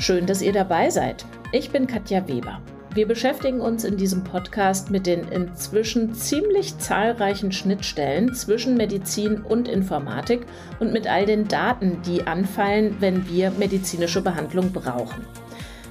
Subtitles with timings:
[0.00, 1.26] Schön, dass ihr dabei seid.
[1.52, 2.62] Ich bin Katja Weber.
[2.94, 9.68] Wir beschäftigen uns in diesem Podcast mit den inzwischen ziemlich zahlreichen Schnittstellen zwischen Medizin und
[9.68, 10.46] Informatik
[10.78, 15.26] und mit all den Daten, die anfallen, wenn wir medizinische Behandlung brauchen.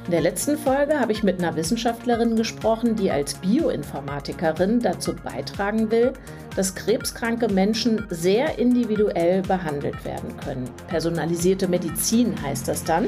[0.06, 5.92] In der letzten Folge habe ich mit einer Wissenschaftlerin gesprochen, die als Bioinformatikerin dazu beitragen
[5.92, 6.14] will,
[6.56, 10.68] dass krebskranke Menschen sehr individuell behandelt werden können.
[10.88, 13.08] Personalisierte Medizin heißt das dann.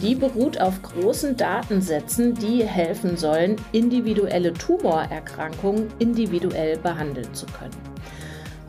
[0.00, 7.76] Die beruht auf großen Datensätzen, die helfen sollen, individuelle Tumorerkrankungen individuell behandeln zu können.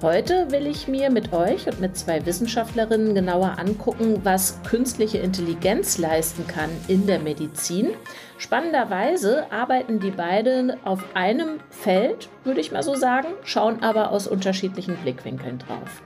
[0.02, 5.98] Heute will ich mir mit euch und mit zwei Wissenschaftlerinnen genauer angucken, was künstliche Intelligenz
[5.98, 7.92] leisten kann in der Medizin.
[8.38, 14.28] Spannenderweise arbeiten die beiden auf einem Feld, würde ich mal so sagen, schauen aber aus
[14.28, 16.02] unterschiedlichen Blickwinkeln drauf.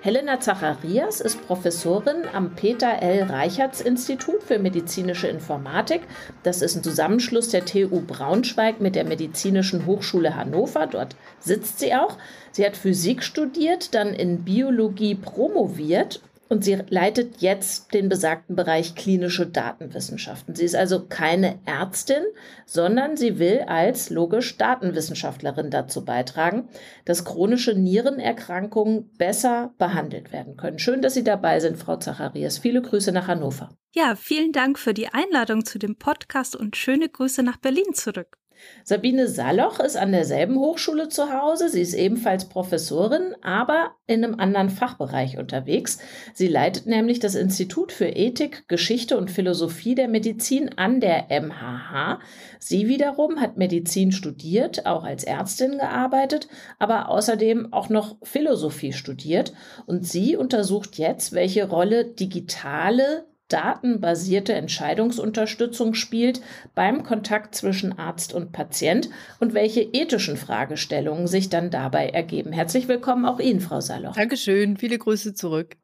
[0.00, 3.24] Helena Zacharias ist Professorin am Peter L.
[3.24, 6.02] Reichertz Institut für medizinische Informatik.
[6.44, 10.86] Das ist ein Zusammenschluss der TU Braunschweig mit der Medizinischen Hochschule Hannover.
[10.86, 12.16] Dort sitzt sie auch.
[12.52, 18.94] Sie hat Physik studiert, dann in Biologie promoviert und sie leitet jetzt den besagten Bereich
[18.94, 20.54] klinische Datenwissenschaften.
[20.54, 22.22] Sie ist also keine Ärztin,
[22.66, 26.68] sondern sie will als logisch Datenwissenschaftlerin dazu beitragen,
[27.04, 30.78] dass chronische Nierenerkrankungen besser behandelt werden können.
[30.78, 32.58] Schön, dass Sie dabei sind, Frau Zacharias.
[32.58, 33.70] Viele Grüße nach Hannover.
[33.94, 38.38] Ja, vielen Dank für die Einladung zu dem Podcast und schöne Grüße nach Berlin zurück.
[38.84, 41.68] Sabine Saloch ist an derselben Hochschule zu Hause.
[41.68, 45.98] Sie ist ebenfalls Professorin, aber in einem anderen Fachbereich unterwegs.
[46.34, 52.20] Sie leitet nämlich das Institut für Ethik, Geschichte und Philosophie der Medizin an der MHH.
[52.58, 56.48] Sie wiederum hat Medizin studiert, auch als Ärztin gearbeitet,
[56.78, 59.52] aber außerdem auch noch Philosophie studiert.
[59.86, 66.40] Und sie untersucht jetzt, welche Rolle digitale datenbasierte Entscheidungsunterstützung spielt
[66.74, 69.08] beim Kontakt zwischen Arzt und Patient
[69.40, 72.52] und welche ethischen Fragestellungen sich dann dabei ergeben.
[72.52, 74.14] Herzlich willkommen auch Ihnen, Frau Saloch.
[74.14, 75.76] Dankeschön, viele Grüße zurück.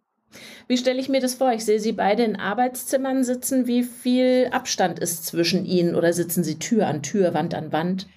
[0.67, 1.53] Wie stelle ich mir das vor?
[1.53, 3.67] Ich sehe Sie beide in Arbeitszimmern sitzen.
[3.67, 8.09] Wie viel Abstand ist zwischen Ihnen oder sitzen Sie Tür an Tür, Wand an Wand?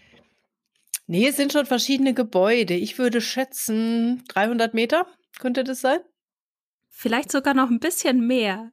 [1.05, 2.73] Nee, es sind schon verschiedene Gebäude.
[2.73, 5.07] Ich würde schätzen 300 Meter.
[5.39, 5.99] Könnte das sein?
[6.89, 8.71] Vielleicht sogar noch ein bisschen mehr.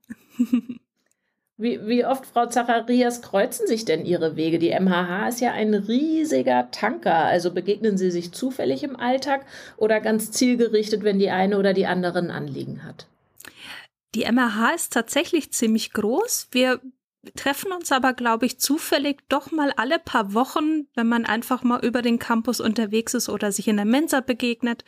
[1.56, 4.58] Wie, wie oft, Frau Zacharias, kreuzen sich denn Ihre Wege?
[4.58, 7.14] Die MHH ist ja ein riesiger Tanker.
[7.14, 9.46] Also begegnen Sie sich zufällig im Alltag
[9.76, 13.06] oder ganz zielgerichtet, wenn die eine oder die andere ein Anliegen hat?
[14.16, 16.48] Die MHH ist tatsächlich ziemlich groß.
[16.50, 16.80] Wir
[17.36, 21.84] treffen uns aber, glaube ich, zufällig doch mal alle paar Wochen, wenn man einfach mal
[21.84, 24.84] über den Campus unterwegs ist oder sich in der Mensa begegnet.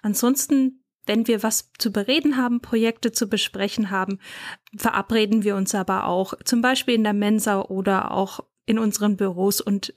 [0.00, 4.18] Ansonsten wenn wir was zu bereden haben, Projekte zu besprechen haben,
[4.76, 9.60] verabreden wir uns aber auch zum Beispiel in der Mensa oder auch in unseren Büros
[9.60, 9.94] und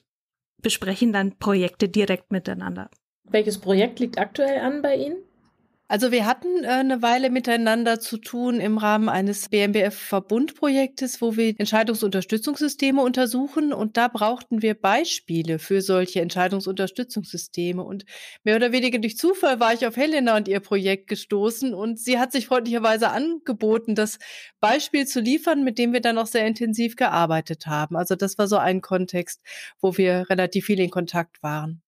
[0.61, 2.89] besprechen dann Projekte direkt miteinander.
[3.23, 5.17] Welches Projekt liegt aktuell an bei Ihnen?
[5.91, 11.55] Also wir hatten äh, eine Weile miteinander zu tun im Rahmen eines BMBF-Verbundprojektes, wo wir
[11.57, 18.05] Entscheidungsunterstützungssysteme untersuchen und da brauchten wir Beispiele für solche Entscheidungsunterstützungssysteme und
[18.43, 22.19] mehr oder weniger durch Zufall war ich auf Helena und ihr Projekt gestoßen und sie
[22.19, 24.19] hat sich freundlicherweise angeboten, das
[24.59, 27.95] Beispiel zu liefern, mit dem wir dann auch sehr intensiv gearbeitet haben.
[27.97, 29.41] Also das war so ein Kontext,
[29.81, 31.81] wo wir relativ viel in Kontakt waren.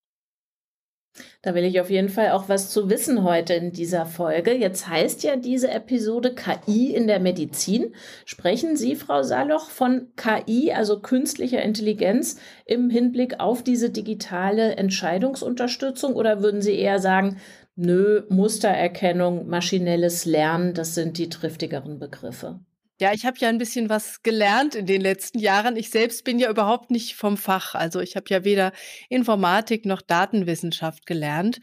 [1.42, 4.54] Da will ich auf jeden Fall auch was zu wissen heute in dieser Folge.
[4.54, 7.94] Jetzt heißt ja diese Episode KI in der Medizin.
[8.26, 16.14] Sprechen Sie, Frau Saloch, von KI, also künstlicher Intelligenz, im Hinblick auf diese digitale Entscheidungsunterstützung
[16.14, 17.38] oder würden Sie eher sagen,
[17.76, 22.60] nö, Mustererkennung, maschinelles Lernen, das sind die triftigeren Begriffe?
[23.02, 25.76] Ja, ich habe ja ein bisschen was gelernt in den letzten Jahren.
[25.76, 27.74] Ich selbst bin ja überhaupt nicht vom Fach.
[27.74, 28.74] Also ich habe ja weder
[29.10, 31.62] Informatik noch Datenwissenschaft gelernt.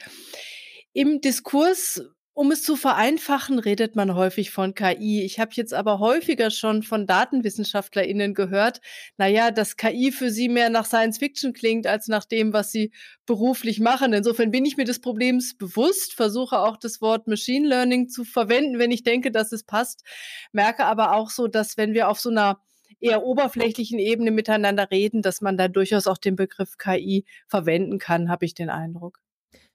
[0.92, 2.02] Im Diskurs
[2.38, 5.24] um es zu vereinfachen, redet man häufig von KI.
[5.24, 8.80] Ich habe jetzt aber häufiger schon von DatenwissenschaftlerInnen gehört,
[9.16, 12.92] naja, dass KI für sie mehr nach Science Fiction klingt, als nach dem, was sie
[13.26, 14.12] beruflich machen.
[14.12, 18.78] Insofern bin ich mir des Problems bewusst, versuche auch das Wort Machine Learning zu verwenden,
[18.78, 20.04] wenn ich denke, dass es passt,
[20.52, 22.60] merke aber auch so, dass wenn wir auf so einer
[23.00, 28.30] eher oberflächlichen Ebene miteinander reden, dass man da durchaus auch den Begriff KI verwenden kann,
[28.30, 29.18] habe ich den Eindruck.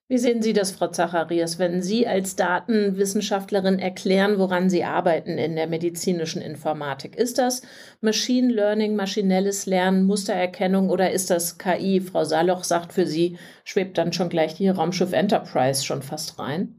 [0.10, 5.56] Wie sehen Sie das, Frau Zacharias, wenn Sie als Datenwissenschaftlerin erklären, woran Sie arbeiten in
[5.56, 7.16] der medizinischen Informatik?
[7.16, 7.62] Ist das
[8.02, 12.02] Machine Learning, maschinelles Lernen, Mustererkennung oder ist das KI?
[12.02, 16.76] Frau Saloch sagt für Sie, schwebt dann schon gleich die Raumschiff Enterprise schon fast rein.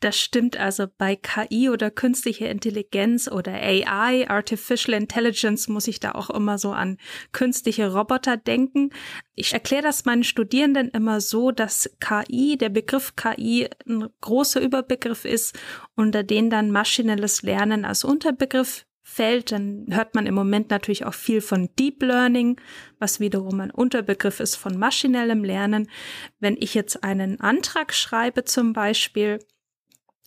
[0.00, 6.12] Das stimmt also bei KI oder künstlicher Intelligenz oder AI, Artificial Intelligence, muss ich da
[6.12, 6.98] auch immer so an
[7.32, 8.90] künstliche Roboter denken.
[9.34, 15.24] Ich erkläre das meinen Studierenden immer so, dass KI, der Begriff KI ein großer Überbegriff
[15.24, 15.58] ist,
[15.94, 21.14] unter den dann maschinelles Lernen als Unterbegriff fällt, dann hört man im Moment natürlich auch
[21.14, 22.60] viel von Deep Learning,
[22.98, 25.88] was wiederum ein Unterbegriff ist von maschinellem Lernen.
[26.40, 29.38] Wenn ich jetzt einen Antrag schreibe zum Beispiel,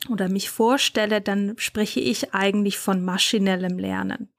[0.08, 4.30] oder mich vorstelle, dann spreche ich eigentlich von maschinellem Lernen.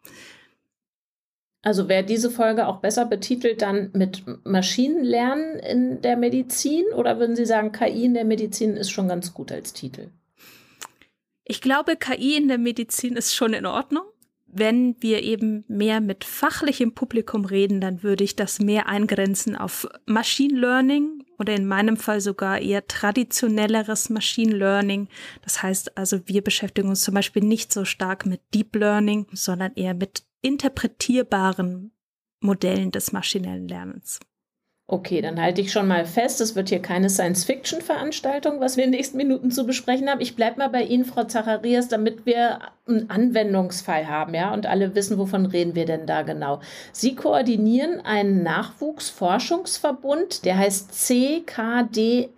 [1.62, 7.36] Also wäre diese Folge auch besser betitelt dann mit Maschinenlernen in der Medizin oder würden
[7.36, 10.08] Sie sagen, KI in der Medizin ist schon ganz gut als Titel?
[11.44, 14.04] Ich glaube, KI in der Medizin ist schon in Ordnung.
[14.52, 19.88] Wenn wir eben mehr mit fachlichem Publikum reden, dann würde ich das mehr eingrenzen auf
[20.06, 25.08] Machine Learning oder in meinem Fall sogar eher traditionelleres Machine Learning.
[25.42, 29.72] Das heißt also, wir beschäftigen uns zum Beispiel nicht so stark mit Deep Learning, sondern
[29.74, 31.92] eher mit interpretierbaren
[32.40, 34.20] Modellen des maschinellen Lernens.
[34.92, 38.90] Okay, dann halte ich schon mal fest, es wird hier keine Science-Fiction-Veranstaltung, was wir in
[38.90, 40.20] den nächsten Minuten zu besprechen haben.
[40.20, 42.58] Ich bleibe mal bei Ihnen, Frau Zacharias, damit wir
[42.88, 46.60] einen Anwendungsfall haben, ja, und alle wissen, wovon reden wir denn da genau.
[46.90, 52.32] Sie koordinieren einen Nachwuchsforschungsverbund, der heißt CKDNAP.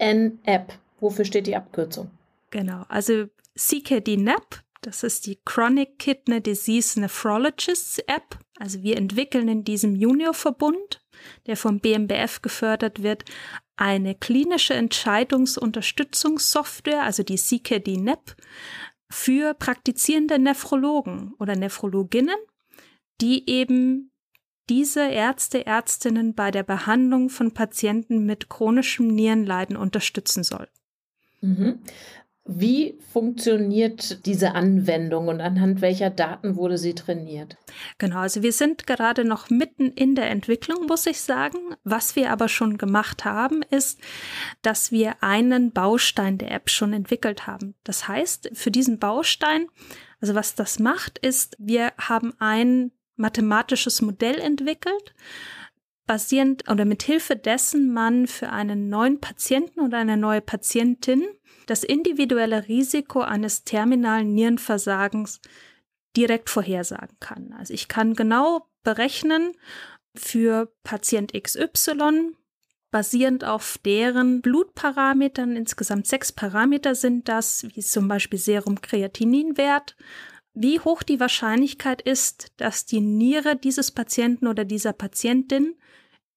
[1.01, 2.11] Wofür steht die Abkürzung?
[2.51, 8.37] Genau, also CKDNAP, das ist die Chronic Kidney Disease Nephrologists App.
[8.59, 11.02] Also wir entwickeln in diesem Juniorverbund
[11.47, 13.25] der vom BMBF gefördert wird,
[13.77, 18.37] eine klinische Entscheidungsunterstützungssoftware, also die CKD-NEP,
[19.11, 22.37] für praktizierende Nephrologen oder Nephrologinnen,
[23.21, 24.11] die eben
[24.69, 30.69] diese Ärzte, Ärztinnen bei der Behandlung von Patienten mit chronischem Nierenleiden unterstützen soll.
[31.41, 31.81] Mhm.
[32.45, 37.57] Wie funktioniert diese Anwendung und anhand welcher Daten wurde sie trainiert?
[37.99, 41.59] Genau, also wir sind gerade noch mitten in der Entwicklung, muss ich sagen.
[41.85, 44.01] Was wir aber schon gemacht haben, ist,
[44.63, 47.77] dass wir einen Baustein der App schon entwickelt haben.
[47.85, 49.69] Das heißt, für diesen Baustein,
[50.21, 55.15] also was das macht, ist, wir haben ein mathematisches Modell entwickelt,
[56.07, 61.23] basierend oder mit Hilfe dessen man für einen neuen Patienten oder eine neue Patientin
[61.67, 65.41] das individuelle Risiko eines terminalen Nierenversagens
[66.17, 67.55] direkt vorhersagen kann.
[67.59, 69.53] Also ich kann genau berechnen
[70.15, 72.35] für Patient XY,
[72.91, 79.97] basierend auf deren Blutparametern, insgesamt sechs Parameter sind das, wie zum Beispiel Serum-Kreatininwert,
[80.55, 85.77] wie hoch die Wahrscheinlichkeit ist, dass die Niere dieses Patienten oder dieser Patientin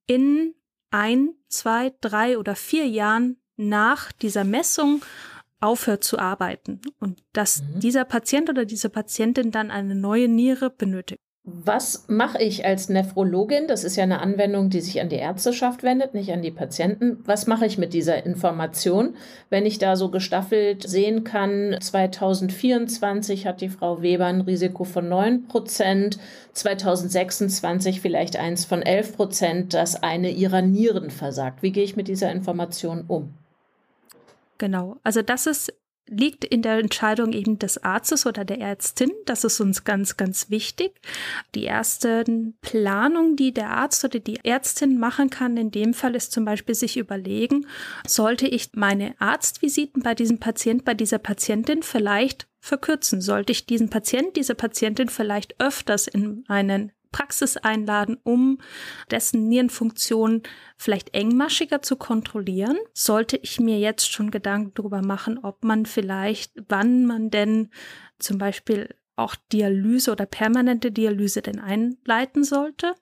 [0.07, 0.55] in
[0.91, 5.03] ein, zwei, drei oder vier Jahren nach dieser Messung
[5.61, 7.79] aufhört zu arbeiten und dass mhm.
[7.79, 11.19] dieser Patient oder diese Patientin dann eine neue Niere benötigt.
[11.47, 13.67] Was mache ich als Nephrologin?
[13.67, 17.19] Das ist ja eine Anwendung, die sich an die Ärzteschaft wendet, nicht an die Patienten.
[17.23, 19.15] Was mache ich mit dieser Information,
[19.51, 25.07] wenn ich da so gestaffelt sehen kann, 2024 hat die Frau Weber ein Risiko von
[25.07, 26.17] 9 Prozent,
[26.53, 31.61] 2026 vielleicht eins von 11 Prozent, dass eine ihrer Nieren versagt.
[31.61, 33.35] Wie gehe ich mit dieser Information um?
[34.57, 34.97] Genau.
[35.03, 35.73] Also das ist
[36.07, 39.11] liegt in der Entscheidung eben des Arztes oder der Ärztin.
[39.25, 40.93] Das ist uns ganz, ganz wichtig.
[41.55, 46.31] Die ersten Planung, die der Arzt oder die Ärztin machen kann, in dem Fall ist
[46.31, 47.65] zum Beispiel sich überlegen,
[48.07, 53.21] sollte ich meine Arztvisiten bei diesem Patient, bei dieser Patientin vielleicht verkürzen?
[53.21, 58.57] Sollte ich diesen Patient, diese Patientin vielleicht öfters in einen Praxis einladen, um
[59.09, 60.43] dessen Nierenfunktion
[60.75, 66.51] vielleicht engmaschiger zu kontrollieren, sollte ich mir jetzt schon Gedanken darüber machen, ob man vielleicht,
[66.67, 67.69] wann man denn
[68.19, 72.95] zum Beispiel auch Dialyse oder permanente Dialyse denn einleiten sollte.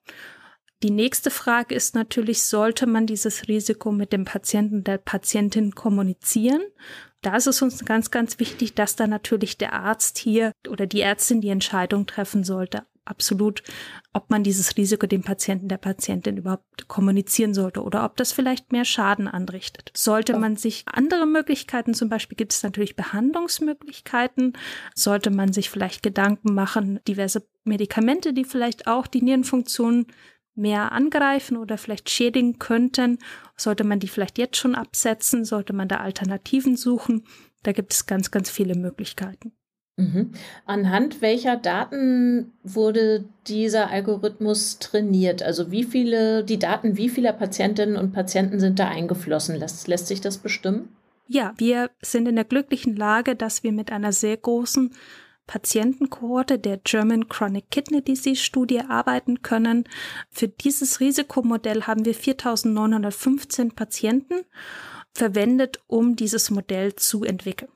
[0.84, 6.62] Die nächste Frage ist natürlich, sollte man dieses Risiko mit dem Patienten, der Patientin kommunizieren?
[7.24, 11.02] Da ist es uns ganz, ganz wichtig, dass da natürlich der Arzt hier oder die
[11.02, 13.64] Ärztin die Entscheidung treffen sollte absolut,
[14.14, 18.72] ob man dieses Risiko dem Patienten, der Patientin überhaupt kommunizieren sollte oder ob das vielleicht
[18.72, 19.92] mehr Schaden anrichtet.
[19.96, 24.54] Sollte man sich andere Möglichkeiten, zum Beispiel gibt es natürlich Behandlungsmöglichkeiten,
[24.96, 30.08] sollte man sich vielleicht Gedanken machen, diverse Medikamente, die vielleicht auch die Nierenfunktion
[30.56, 33.18] mehr angreifen oder vielleicht schädigen könnten,
[33.56, 37.26] sollte man die vielleicht jetzt schon absetzen, sollte man da Alternativen suchen.
[37.64, 39.54] Da gibt es ganz, ganz viele Möglichkeiten.
[39.96, 40.32] Mhm.
[40.66, 45.44] Anhand welcher Daten wurde dieser Algorithmus trainiert?
[45.44, 49.56] Also wie viele, die Daten wie vieler Patientinnen und Patienten sind da eingeflossen?
[49.56, 50.90] Lässt, lässt sich das bestimmen?
[51.28, 54.92] Ja, wir sind in der glücklichen Lage, dass wir mit einer sehr großen
[55.46, 59.84] Patientenkohorte der German Chronic Kidney Disease Studie arbeiten können.
[60.32, 64.46] Für dieses Risikomodell haben wir 4915 Patienten
[65.14, 67.70] verwendet, um dieses Modell zu entwickeln.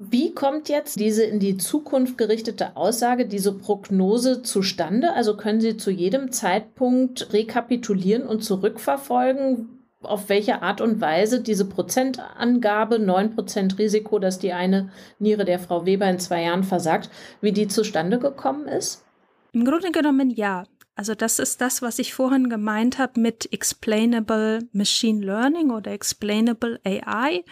[0.00, 5.12] Wie kommt jetzt diese in die Zukunft gerichtete Aussage, diese Prognose zustande?
[5.12, 11.64] Also können Sie zu jedem Zeitpunkt rekapitulieren und zurückverfolgen, auf welche Art und Weise diese
[11.64, 17.50] Prozentangabe, 9% Risiko, dass die eine Niere der Frau Weber in zwei Jahren versagt, wie
[17.50, 19.04] die zustande gekommen ist?
[19.52, 20.62] Im Grunde genommen ja.
[20.98, 26.80] Also das ist das, was ich vorhin gemeint habe mit Explainable Machine Learning oder Explainable
[26.84, 27.44] AI.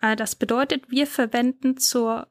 [0.00, 2.26] Äh, das bedeutet, wir verwenden zur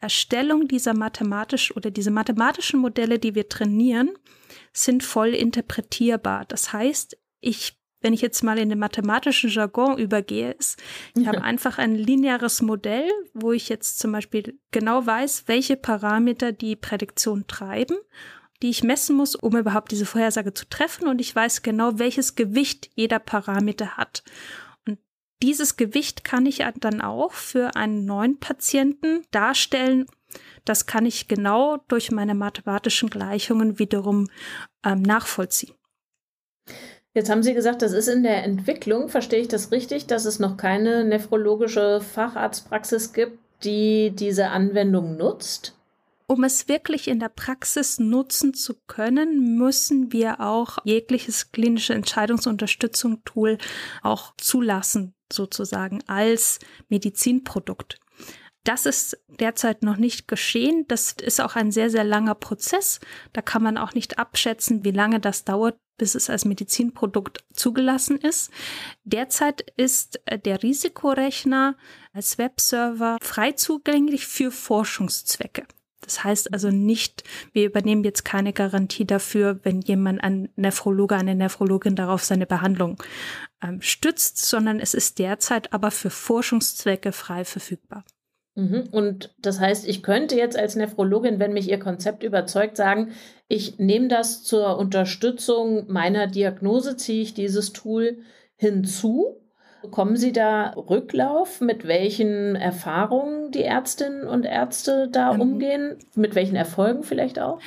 [0.00, 4.10] Erstellung dieser mathematisch oder diese mathematischen Modelle, die wir trainieren,
[4.74, 6.44] sind voll interpretierbar.
[6.44, 10.78] Das heißt, ich wenn ich jetzt mal in den mathematischen Jargon übergehe, ist,
[11.16, 16.52] ich habe einfach ein lineares Modell, wo ich jetzt zum Beispiel genau weiß, welche Parameter
[16.52, 17.96] die Prädiktion treiben,
[18.64, 21.06] die ich messen muss, um überhaupt diese Vorhersage zu treffen.
[21.06, 24.24] Und ich weiß genau, welches Gewicht jeder Parameter hat.
[24.86, 24.98] Und
[25.42, 30.06] dieses Gewicht kann ich dann auch für einen neuen Patienten darstellen.
[30.64, 34.30] Das kann ich genau durch meine mathematischen Gleichungen wiederum
[34.82, 35.74] ähm, nachvollziehen.
[37.12, 39.10] Jetzt haben Sie gesagt, das ist in der Entwicklung.
[39.10, 45.76] Verstehe ich das richtig, dass es noch keine nephrologische Facharztpraxis gibt, die diese Anwendung nutzt?
[46.26, 53.58] Um es wirklich in der Praxis nutzen zu können, müssen wir auch jegliches klinische Entscheidungsunterstützung-Tool
[54.02, 58.00] auch zulassen, sozusagen als Medizinprodukt.
[58.64, 60.86] Das ist derzeit noch nicht geschehen.
[60.88, 63.00] Das ist auch ein sehr, sehr langer Prozess.
[63.34, 68.16] Da kann man auch nicht abschätzen, wie lange das dauert, bis es als Medizinprodukt zugelassen
[68.16, 68.50] ist.
[69.04, 71.76] Derzeit ist äh, der Risikorechner
[72.14, 75.66] als Webserver frei zugänglich für Forschungszwecke.
[76.04, 81.34] Das heißt also nicht, wir übernehmen jetzt keine Garantie dafür, wenn jemand ein Nephrologe, eine
[81.34, 83.02] Nephrologin darauf seine Behandlung
[83.62, 88.04] ähm, stützt, sondern es ist derzeit aber für Forschungszwecke frei verfügbar.
[88.54, 88.88] Mhm.
[88.92, 93.12] Und das heißt, ich könnte jetzt als Nephrologin, wenn mich Ihr Konzept überzeugt, sagen,
[93.48, 98.18] ich nehme das zur Unterstützung meiner Diagnose, ziehe ich dieses Tool
[98.56, 99.40] hinzu.
[99.84, 105.98] Bekommen Sie da Rücklauf, mit welchen Erfahrungen die Ärztinnen und Ärzte da ähm, umgehen?
[106.14, 107.60] Mit welchen Erfolgen vielleicht auch?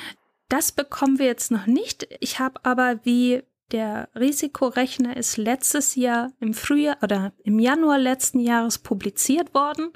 [0.48, 2.08] Das bekommen wir jetzt noch nicht.
[2.18, 8.40] Ich habe aber, wie der Risikorechner ist letztes Jahr im Frühjahr oder im Januar letzten
[8.40, 9.90] Jahres publiziert worden,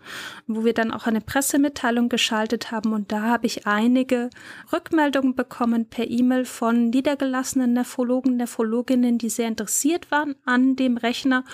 [0.46, 4.28] wo wir dann auch eine Pressemitteilung geschaltet haben und da habe ich einige
[4.72, 11.44] Rückmeldungen bekommen per E-Mail von niedergelassenen Nephrologen, Nephrologinnen, die sehr interessiert waren an dem Rechner,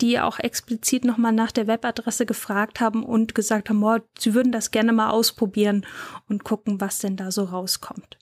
[0.00, 4.52] die auch explizit nochmal nach der Webadresse gefragt haben und gesagt haben, oh, sie würden
[4.52, 5.86] das gerne mal ausprobieren
[6.28, 8.18] und gucken, was denn da so rauskommt.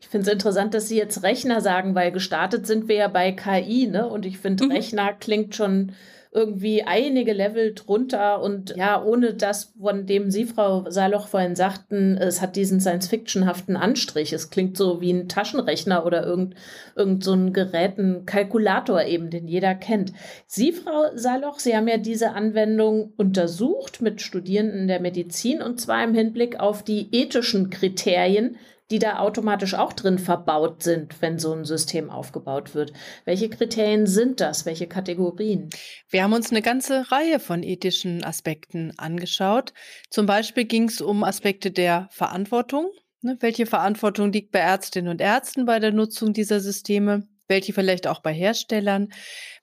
[0.00, 3.30] Ich finde es interessant, dass Sie jetzt Rechner sagen, weil gestartet sind wir ja bei
[3.30, 4.08] KI, ne?
[4.08, 4.72] Und ich finde, mhm.
[4.72, 5.92] Rechner klingt schon
[6.34, 12.16] irgendwie einige Level drunter und ja, ohne das, von dem Sie, Frau Saloch, vorhin sagten,
[12.16, 14.32] es hat diesen Science-Fiction-haften Anstrich.
[14.32, 16.54] Es klingt so wie ein Taschenrechner oder irgend,
[16.96, 20.14] irgend so ein Gerät, ein Kalkulator eben, den jeder kennt.
[20.46, 26.02] Sie, Frau Saloch, Sie haben ja diese Anwendung untersucht mit Studierenden der Medizin und zwar
[26.02, 28.56] im Hinblick auf die ethischen Kriterien,
[28.92, 32.92] die da automatisch auch drin verbaut sind, wenn so ein System aufgebaut wird.
[33.24, 34.66] Welche Kriterien sind das?
[34.66, 35.70] Welche Kategorien?
[36.10, 39.72] Wir haben uns eine ganze Reihe von ethischen Aspekten angeschaut.
[40.10, 42.90] Zum Beispiel ging es um Aspekte der Verantwortung.
[43.22, 43.38] Ne?
[43.40, 47.26] Welche Verantwortung liegt bei Ärztinnen und Ärzten bei der Nutzung dieser Systeme?
[47.48, 49.08] Welche vielleicht auch bei Herstellern.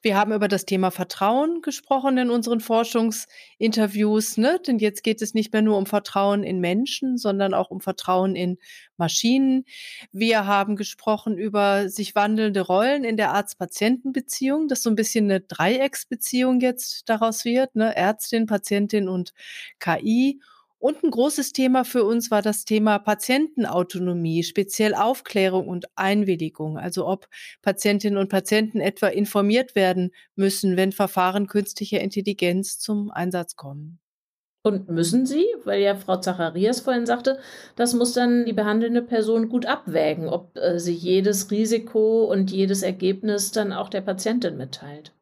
[0.01, 4.59] Wir haben über das Thema Vertrauen gesprochen in unseren Forschungsinterviews, ne?
[4.65, 8.36] denn jetzt geht es nicht mehr nur um Vertrauen in Menschen, sondern auch um Vertrauen
[8.36, 8.57] in
[8.98, 9.65] Maschinen.
[10.12, 15.41] Wir haben gesprochen über sich wandelnde Rollen in der Arzt-Patienten-Beziehung, dass so ein bisschen eine
[15.41, 17.95] Dreiecksbeziehung jetzt daraus wird, ne?
[17.95, 19.33] Ärztin, Patientin und
[19.79, 20.39] KI.
[20.79, 26.77] Und ein großes Thema für uns war das Thema Patientenautonomie, speziell Aufklärung und Einwilligung.
[26.77, 27.27] Also ob
[27.62, 34.00] Patientinnen und Patienten etwa informiert werden müssen, wenn Verfahren künstlicher Intelligenz zum Einsatz kommen.
[34.62, 37.39] Und müssen sie, weil ja Frau Zacharias vorhin sagte,
[37.75, 42.83] das muss dann die behandelnde Person gut abwägen, ob äh, sie jedes Risiko und jedes
[42.83, 45.13] Ergebnis dann auch der Patientin mitteilt.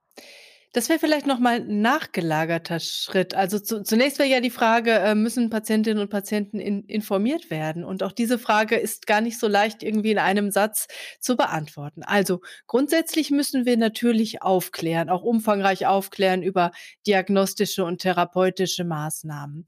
[0.73, 3.33] Das wäre vielleicht noch mal 'n nachgelagerter Schritt.
[3.33, 7.83] Also, zu zunächst wäre ja die Frage, äh, müssen Patientinnen und Patienten in informiert werden?
[7.85, 10.87] Und auch diese Frage ist gar nicht so leicht irgendwie in einem Satz
[11.21, 12.03] zu beantworten.
[12.03, 16.71] Also, grundsätzlich müssen wir natürlich aufklären, auch umfangreich aufklären über
[17.07, 19.65] diagnostische und therapeutische Maßnahmen.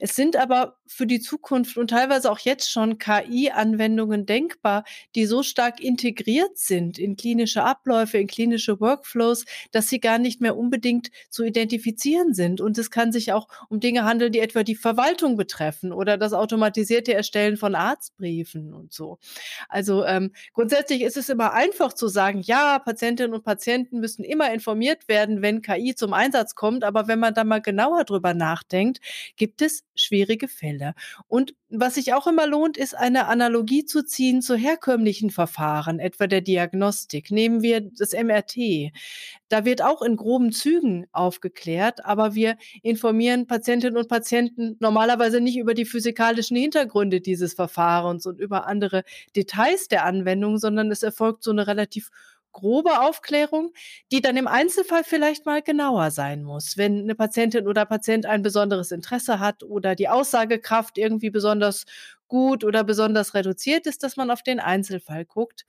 [0.00, 5.42] Es sind aber für die Zukunft und teilweise auch jetzt schon KI-Anwendungen denkbar, die so
[5.44, 11.10] stark integriert sind in klinische Abläufe, in klinische Workflows, dass sie gar nicht mehr unbedingt
[11.28, 12.60] zu identifizieren sind.
[12.60, 16.32] Und es kann sich auch um Dinge handeln, die etwa die Verwaltung betreffen oder das
[16.32, 19.18] automatisierte Erstellen von Arztbriefen und so.
[19.68, 24.52] Also ähm, grundsätzlich ist es immer einfach zu sagen, ja, Patientinnen und Patienten müssen immer
[24.52, 26.84] informiert werden, wenn KI zum Einsatz kommt.
[26.84, 29.00] Aber wenn man da mal genauer drüber nachdenkt,
[29.36, 30.94] gibt es schwierige Fälle.
[31.28, 36.26] Und was sich auch immer lohnt, ist eine Analogie zu ziehen zu herkömmlichen Verfahren, etwa
[36.26, 37.30] der Diagnostik.
[37.30, 38.92] Nehmen wir das MRT.
[39.50, 45.58] Da wird auch in groben Zügen aufgeklärt, aber wir informieren Patientinnen und Patienten normalerweise nicht
[45.58, 49.02] über die physikalischen Hintergründe dieses Verfahrens und über andere
[49.36, 52.10] Details der Anwendung, sondern es erfolgt so eine relativ
[52.52, 53.72] grobe Aufklärung,
[54.12, 56.76] die dann im Einzelfall vielleicht mal genauer sein muss.
[56.76, 61.84] Wenn eine Patientin oder Patient ein besonderes Interesse hat oder die Aussagekraft irgendwie besonders
[62.30, 65.66] gut oder besonders reduziert ist, dass man auf den Einzelfall guckt.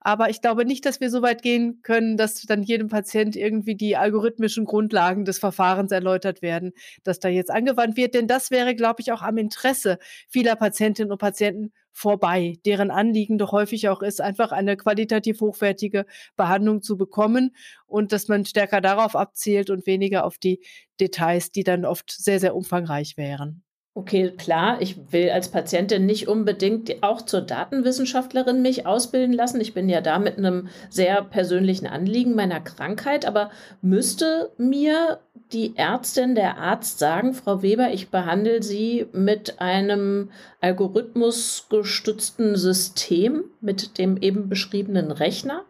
[0.00, 3.76] Aber ich glaube nicht, dass wir so weit gehen können, dass dann jedem Patient irgendwie
[3.76, 6.72] die algorithmischen Grundlagen des Verfahrens erläutert werden,
[7.04, 8.14] das da jetzt angewandt wird.
[8.14, 9.98] Denn das wäre, glaube ich, auch am Interesse
[10.28, 16.06] vieler Patientinnen und Patienten vorbei, deren Anliegen doch häufig auch ist, einfach eine qualitativ hochwertige
[16.36, 17.54] Behandlung zu bekommen
[17.86, 20.60] und dass man stärker darauf abzielt und weniger auf die
[21.00, 23.62] Details, die dann oft sehr, sehr umfangreich wären.
[23.92, 29.60] Okay, klar, ich will als Patientin nicht unbedingt auch zur Datenwissenschaftlerin mich ausbilden lassen.
[29.60, 33.50] Ich bin ja da mit einem sehr persönlichen Anliegen meiner Krankheit, aber
[33.82, 35.18] müsste mir
[35.52, 40.30] die Ärztin, der Arzt sagen, Frau Weber, ich behandle Sie mit einem
[40.60, 45.64] algorithmusgestützten System, mit dem eben beschriebenen Rechner?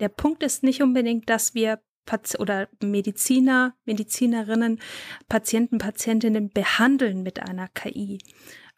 [0.00, 1.78] Der Punkt ist nicht unbedingt, dass wir
[2.38, 4.80] oder Mediziner, Medizinerinnen,
[5.28, 8.18] Patienten, Patientinnen behandeln mit einer KI.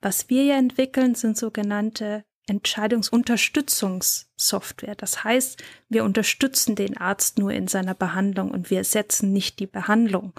[0.01, 4.95] Was wir ja entwickeln, sind sogenannte Entscheidungsunterstützungssoftware.
[4.95, 9.67] Das heißt, wir unterstützen den Arzt nur in seiner Behandlung und wir setzen nicht die
[9.67, 10.33] Behandlung.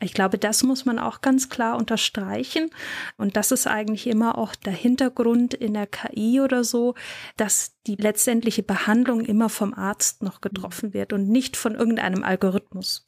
[0.00, 2.70] Ich glaube, das muss man auch ganz klar unterstreichen.
[3.16, 6.94] Und das ist eigentlich immer auch der Hintergrund in der KI oder so,
[7.36, 13.04] dass die letztendliche Behandlung immer vom Arzt noch getroffen wird und nicht von irgendeinem Algorithmus.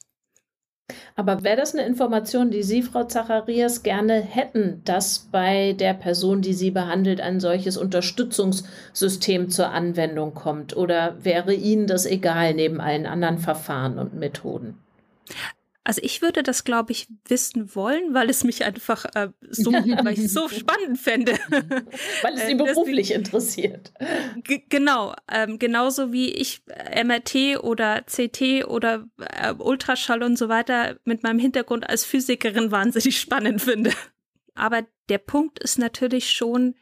[1.15, 6.41] Aber wäre das eine Information, die Sie, Frau Zacharias, gerne hätten, dass bei der Person,
[6.41, 10.75] die Sie behandelt, ein solches Unterstützungssystem zur Anwendung kommt?
[10.75, 14.77] Oder wäre Ihnen das egal neben allen anderen Verfahren und Methoden?
[15.85, 20.13] Also ich würde das, glaube ich, wissen wollen, weil es mich einfach äh, so, weil
[20.13, 21.33] ich so spannend fände.
[22.21, 23.93] weil es Sie äh, beruflich Deswegen, interessiert.
[24.69, 30.97] Genau, ähm, genauso wie ich äh, MRT oder CT oder äh, Ultraschall und so weiter
[31.03, 33.91] mit meinem Hintergrund als Physikerin wahnsinnig spannend finde.
[34.55, 36.75] Aber der Punkt ist natürlich schon,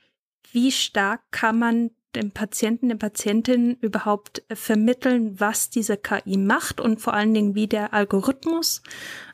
[0.51, 6.81] wie stark kann man dem Patienten, der Patientin überhaupt äh, vermitteln, was diese KI macht
[6.81, 8.81] und vor allen Dingen, wie der Algorithmus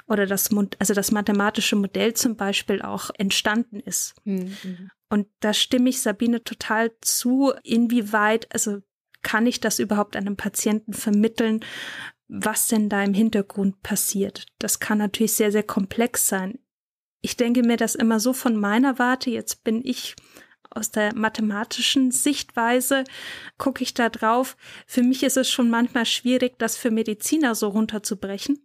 [0.08, 4.16] oder das, also das mathematische Modell zum Beispiel auch entstanden ist.
[4.24, 4.90] Mhm.
[5.10, 8.82] Und da stimme ich Sabine total zu, inwieweit, also
[9.22, 11.62] kann ich das überhaupt einem Patienten vermitteln,
[12.28, 14.46] was denn da im Hintergrund passiert.
[14.60, 16.60] Das kann natürlich sehr, sehr komplex sein.
[17.22, 20.16] Ich denke mir das immer so von meiner Warte, jetzt bin ich
[20.78, 23.04] aus der mathematischen Sichtweise
[23.58, 24.56] gucke ich da drauf.
[24.86, 28.60] Für mich ist es schon manchmal schwierig, das für Mediziner so runterzubrechen.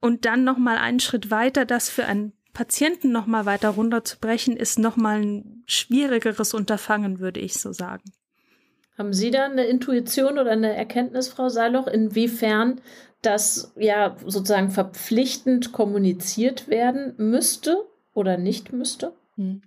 [0.00, 4.56] Und dann noch mal einen Schritt weiter, das für einen Patienten noch mal weiter runterzubrechen,
[4.56, 8.04] ist noch mal ein schwierigeres Unterfangen, würde ich so sagen.
[8.96, 12.80] Haben Sie da eine Intuition oder eine Erkenntnis, Frau Seiloch, inwiefern
[13.22, 19.12] das ja sozusagen verpflichtend kommuniziert werden müsste oder nicht müsste?
[19.36, 19.62] Hm.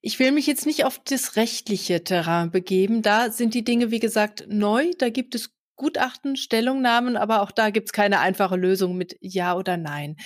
[0.00, 3.02] Ich will mich jetzt nicht auf das rechtliche Terrain begeben.
[3.02, 4.92] Da sind die Dinge, wie gesagt, neu.
[4.98, 9.56] Da gibt es Gutachten, Stellungnahmen, aber auch da gibt es keine einfache Lösung mit Ja
[9.56, 10.16] oder Nein.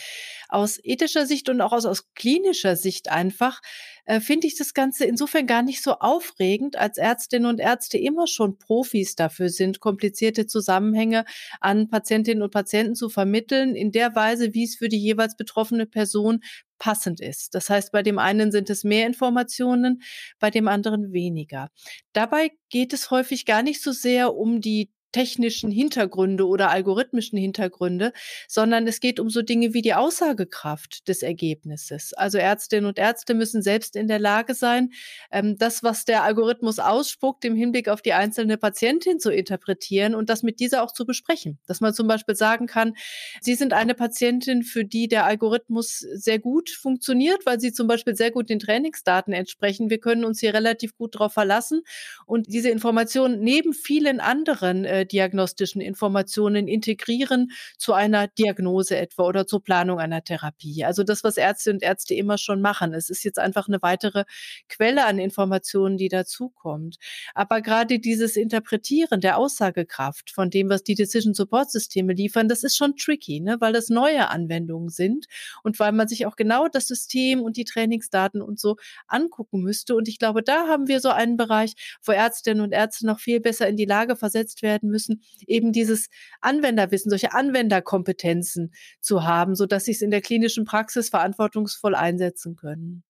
[0.48, 3.60] Aus ethischer Sicht und auch aus, aus klinischer Sicht einfach
[4.04, 8.26] äh, finde ich das Ganze insofern gar nicht so aufregend, als Ärztinnen und Ärzte immer
[8.26, 11.24] schon Profis dafür sind, komplizierte Zusammenhänge
[11.60, 15.86] an Patientinnen und Patienten zu vermitteln, in der Weise, wie es für die jeweils betroffene
[15.86, 16.40] Person
[16.78, 17.54] passend ist.
[17.54, 20.02] Das heißt, bei dem einen sind es mehr Informationen,
[20.40, 21.70] bei dem anderen weniger.
[22.12, 28.12] Dabei geht es häufig gar nicht so sehr um die technischen Hintergründe oder algorithmischen Hintergründe,
[28.48, 32.12] sondern es geht um so Dinge wie die Aussagekraft des Ergebnisses.
[32.14, 34.92] Also Ärztinnen und Ärzte müssen selbst in der Lage sein,
[35.30, 40.30] ähm, das, was der Algorithmus ausspuckt, im Hinblick auf die einzelne Patientin zu interpretieren und
[40.30, 41.58] das mit dieser auch zu besprechen.
[41.66, 42.94] Dass man zum Beispiel sagen kann,
[43.40, 48.16] Sie sind eine Patientin, für die der Algorithmus sehr gut funktioniert, weil Sie zum Beispiel
[48.16, 49.90] sehr gut den Trainingsdaten entsprechen.
[49.90, 51.82] Wir können uns hier relativ gut darauf verlassen
[52.26, 59.62] und diese Informationen neben vielen anderen diagnostischen Informationen integrieren zu einer Diagnose etwa oder zur
[59.62, 60.84] Planung einer Therapie.
[60.84, 62.94] Also das, was Ärzte und Ärzte immer schon machen.
[62.94, 64.24] Es ist jetzt einfach eine weitere
[64.68, 66.96] Quelle an Informationen, die dazukommt.
[67.34, 72.62] Aber gerade dieses Interpretieren der Aussagekraft von dem, was die Decision Support Systeme liefern, das
[72.62, 73.56] ist schon tricky, ne?
[73.60, 75.26] weil das neue Anwendungen sind
[75.62, 79.94] und weil man sich auch genau das System und die Trainingsdaten und so angucken müsste.
[79.94, 83.40] Und ich glaube, da haben wir so einen Bereich, wo Ärztinnen und Ärzte noch viel
[83.40, 86.08] besser in die Lage versetzt werden müssen, eben dieses
[86.40, 92.54] Anwenderwissen, solche Anwenderkompetenzen zu haben, so dass sie es in der klinischen Praxis verantwortungsvoll einsetzen
[92.54, 93.02] können.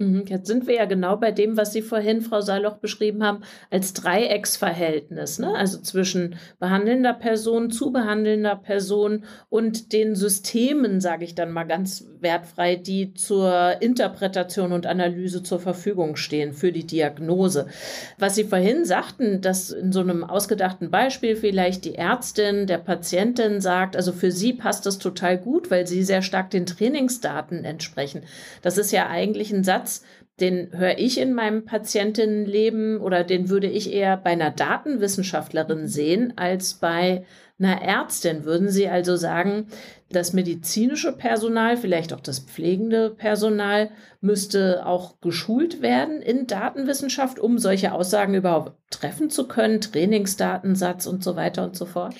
[0.00, 3.42] Mhm, jetzt sind wir ja genau bei dem, was Sie vorhin, Frau Saloch, beschrieben haben,
[3.68, 5.52] als Dreiecksverhältnis, ne?
[5.56, 12.06] also zwischen behandelnder Person, zu behandelnder Person und den Systemen, sage ich dann mal ganz
[12.20, 17.66] wertfrei, die zur Interpretation und Analyse zur Verfügung stehen für die Diagnose.
[18.18, 23.60] Was Sie vorhin sagten, dass in so einem ausgedachten Beispiel vielleicht die Ärztin der Patientin
[23.60, 28.22] sagt, also für sie passt das total gut, weil sie sehr stark den Trainingsdaten entsprechen.
[28.62, 30.02] Das ist ja eigentlich ein Satz, Satz,
[30.40, 36.34] den höre ich in meinem Patientinnenleben oder den würde ich eher bei einer Datenwissenschaftlerin sehen
[36.36, 37.24] als bei
[37.58, 38.44] einer Ärztin.
[38.44, 39.66] Würden Sie also sagen,
[40.10, 47.58] das medizinische Personal, vielleicht auch das pflegende Personal, müsste auch geschult werden in Datenwissenschaft, um
[47.58, 52.14] solche Aussagen überhaupt treffen zu können, Trainingsdatensatz und so weiter und so fort?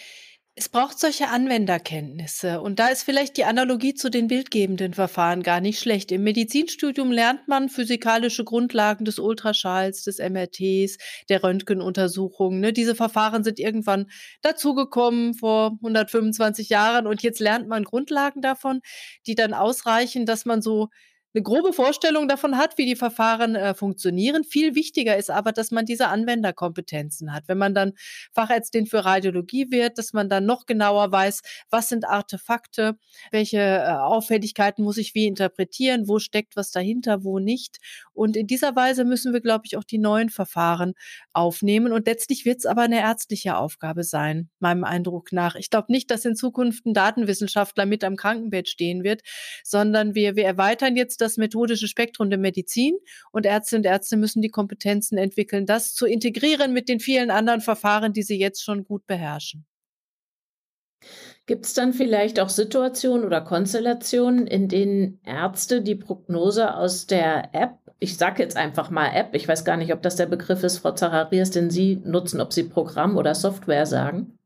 [0.58, 2.60] Es braucht solche Anwenderkenntnisse.
[2.60, 6.10] Und da ist vielleicht die Analogie zu den bildgebenden Verfahren gar nicht schlecht.
[6.10, 12.58] Im Medizinstudium lernt man physikalische Grundlagen des Ultraschalls, des MRTs, der Röntgenuntersuchungen.
[12.58, 12.72] Ne?
[12.72, 14.06] Diese Verfahren sind irgendwann
[14.42, 18.80] dazugekommen vor 125 Jahren und jetzt lernt man Grundlagen davon,
[19.28, 20.88] die dann ausreichen, dass man so
[21.34, 24.44] eine grobe Vorstellung davon hat, wie die Verfahren äh, funktionieren.
[24.44, 27.44] Viel wichtiger ist aber, dass man diese Anwenderkompetenzen hat.
[27.48, 27.92] Wenn man dann
[28.32, 32.96] Fachärztin für Radiologie wird, dass man dann noch genauer weiß, was sind Artefakte,
[33.30, 37.78] welche äh, Auffälligkeiten muss ich wie interpretieren, wo steckt was dahinter, wo nicht.
[38.14, 40.94] Und in dieser Weise müssen wir, glaube ich, auch die neuen Verfahren
[41.32, 41.92] aufnehmen.
[41.92, 45.56] Und letztlich wird es aber eine ärztliche Aufgabe sein, meinem Eindruck nach.
[45.56, 49.22] Ich glaube nicht, dass in Zukunft ein Datenwissenschaftler mit am Krankenbett stehen wird,
[49.62, 52.96] sondern wir, wir erweitern jetzt das methodische Spektrum der Medizin
[53.32, 57.60] und Ärzte und Ärzte müssen die Kompetenzen entwickeln, das zu integrieren mit den vielen anderen
[57.60, 59.66] Verfahren, die sie jetzt schon gut beherrschen.
[61.46, 67.54] Gibt es dann vielleicht auch Situationen oder Konstellationen, in denen Ärzte die Prognose aus der
[67.54, 70.62] App, ich sage jetzt einfach mal App, ich weiß gar nicht, ob das der Begriff
[70.62, 74.38] ist, Frau Zacharias, den Sie nutzen, ob Sie Programm oder Software sagen?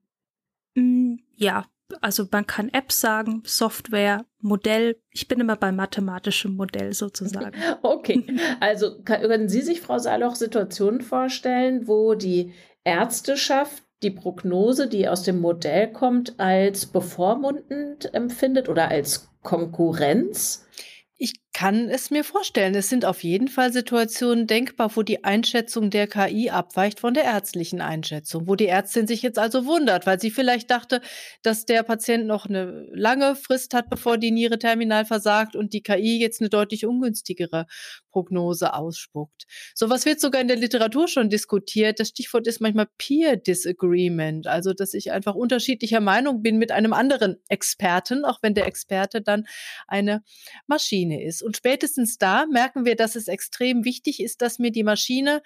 [0.75, 1.67] Mm, ja,
[2.01, 4.97] also man kann Apps sagen, Software, Modell.
[5.11, 7.53] Ich bin immer beim mathematischen Modell sozusagen.
[7.83, 8.25] Okay,
[8.61, 12.53] also können Sie sich, Frau Saloch, Situationen vorstellen, wo die
[12.85, 20.67] Ärzteschaft die Prognose, die aus dem Modell kommt, als bevormundend empfindet oder als Konkurrenz?
[21.63, 22.75] Kann es mir vorstellen.
[22.75, 27.23] Es sind auf jeden Fall Situationen denkbar, wo die Einschätzung der KI abweicht von der
[27.23, 31.01] ärztlichen Einschätzung, wo die Ärztin sich jetzt also wundert, weil sie vielleicht dachte,
[31.45, 35.85] dass der Patient noch eine lange Frist hat, bevor die Niere terminal versagt und die
[35.85, 37.67] KI jetzt eine deutlich ungünstigere
[38.11, 39.45] Prognose ausspuckt.
[39.75, 42.01] Sowas wird sogar in der Literatur schon diskutiert.
[42.01, 46.93] Das Stichwort ist manchmal Peer Disagreement, also dass ich einfach unterschiedlicher Meinung bin mit einem
[46.93, 49.45] anderen Experten, auch wenn der Experte dann
[49.87, 50.23] eine
[50.67, 51.43] Maschine ist.
[51.43, 55.43] Und spätestens da merken wir, dass es extrem wichtig ist, dass mir die Maschine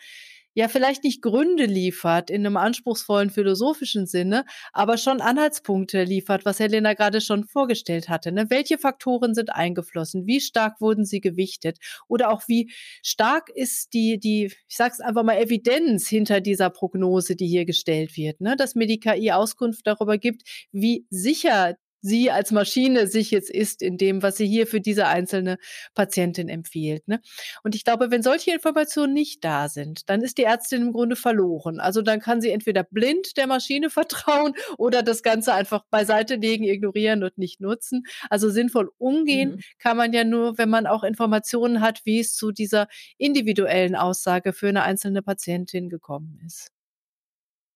[0.57, 6.59] ja vielleicht nicht Gründe liefert in einem anspruchsvollen philosophischen Sinne, aber schon Anhaltspunkte liefert, was
[6.59, 8.33] Helena gerade schon vorgestellt hatte.
[8.33, 8.47] Ne?
[8.49, 10.27] Welche Faktoren sind eingeflossen?
[10.27, 11.79] Wie stark wurden sie gewichtet?
[12.09, 17.37] Oder auch wie stark ist die, die, ich sag's einfach mal, Evidenz hinter dieser Prognose,
[17.37, 18.57] die hier gestellt wird, ne?
[18.57, 20.43] dass mir die KI Auskunft darüber gibt,
[20.73, 25.07] wie sicher sie als Maschine sich jetzt ist in dem, was sie hier für diese
[25.07, 25.59] einzelne
[25.95, 27.07] Patientin empfiehlt.
[27.09, 27.21] Ne?
[27.63, 31.17] Und ich glaube, wenn solche Informationen nicht da sind, dann ist die Ärztin im Grunde
[31.17, 31.81] verloren.
[31.81, 36.65] Also dann kann sie entweder blind der Maschine vertrauen oder das Ganze einfach beiseite legen,
[36.65, 38.05] ignorieren und nicht nutzen.
[38.31, 39.61] Also sinnvoll umgehen mhm.
[39.79, 42.87] kann man ja nur, wenn man auch Informationen hat, wie es zu dieser
[43.19, 46.76] individuellen Aussage für eine einzelne Patientin gekommen ist.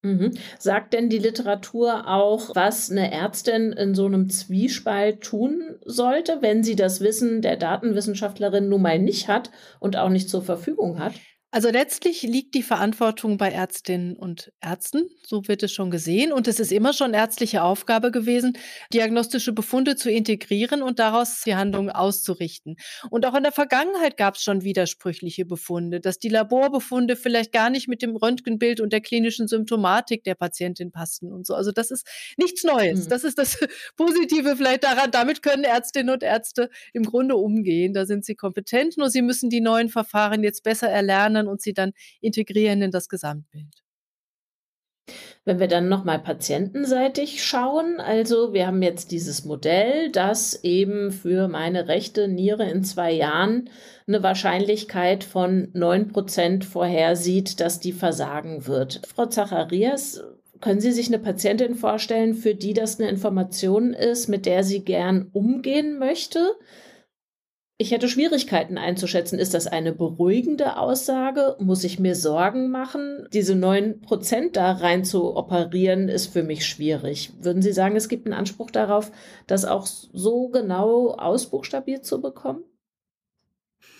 [0.02, 0.32] Mhm.
[0.58, 6.62] Sagt denn die Literatur auch, was eine Ärztin in so einem Zwiespalt tun sollte, wenn
[6.64, 11.14] sie das Wissen der Datenwissenschaftlerin nun mal nicht hat und auch nicht zur Verfügung hat?
[11.52, 16.32] Also letztlich liegt die Verantwortung bei Ärztinnen und Ärzten, so wird es schon gesehen.
[16.32, 18.56] Und es ist immer schon ärztliche Aufgabe gewesen,
[18.92, 22.76] diagnostische Befunde zu integrieren und daraus die Handlung auszurichten.
[23.10, 27.68] Und auch in der Vergangenheit gab es schon widersprüchliche Befunde, dass die Laborbefunde vielleicht gar
[27.68, 31.54] nicht mit dem Röntgenbild und der klinischen Symptomatik der Patientin passten und so.
[31.54, 33.06] Also das ist nichts Neues.
[33.06, 33.10] Mhm.
[33.10, 33.58] Das ist das
[33.96, 35.10] Positive vielleicht daran.
[35.10, 37.92] Damit können Ärztinnen und Ärzte im Grunde umgehen.
[37.92, 41.60] Da sind sie kompetent, nur sie müssen die neuen Verfahren jetzt besser erlernen verändern und
[41.60, 43.82] sie dann integrieren in das Gesamtbild.
[45.44, 51.48] Wenn wir dann nochmal patientenseitig schauen, also wir haben jetzt dieses Modell, das eben für
[51.48, 53.70] meine rechte Niere in zwei Jahren
[54.06, 59.00] eine Wahrscheinlichkeit von 9% vorhersieht, dass die versagen wird.
[59.12, 60.22] Frau Zacharias,
[60.60, 64.84] können Sie sich eine Patientin vorstellen, für die das eine Information ist, mit der sie
[64.84, 66.52] gern umgehen möchte?
[67.80, 71.56] Ich hätte Schwierigkeiten einzuschätzen, ist das eine beruhigende Aussage?
[71.60, 73.26] Muss ich mir Sorgen machen?
[73.32, 77.32] Diese neun Prozent da rein zu operieren, ist für mich schwierig.
[77.40, 79.10] Würden Sie sagen, es gibt einen Anspruch darauf,
[79.46, 82.64] das auch so genau ausbuchstabiert zu bekommen?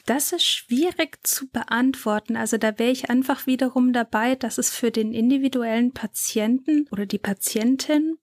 [0.04, 2.36] Das ist schwierig zu beantworten.
[2.36, 7.18] Also da wäre ich einfach wiederum dabei, dass es für den individuellen Patienten oder die
[7.18, 8.18] Patientin,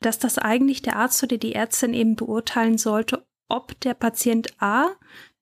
[0.00, 4.88] dass das eigentlich der Arzt oder die Ärztin eben beurteilen sollte, ob der Patient A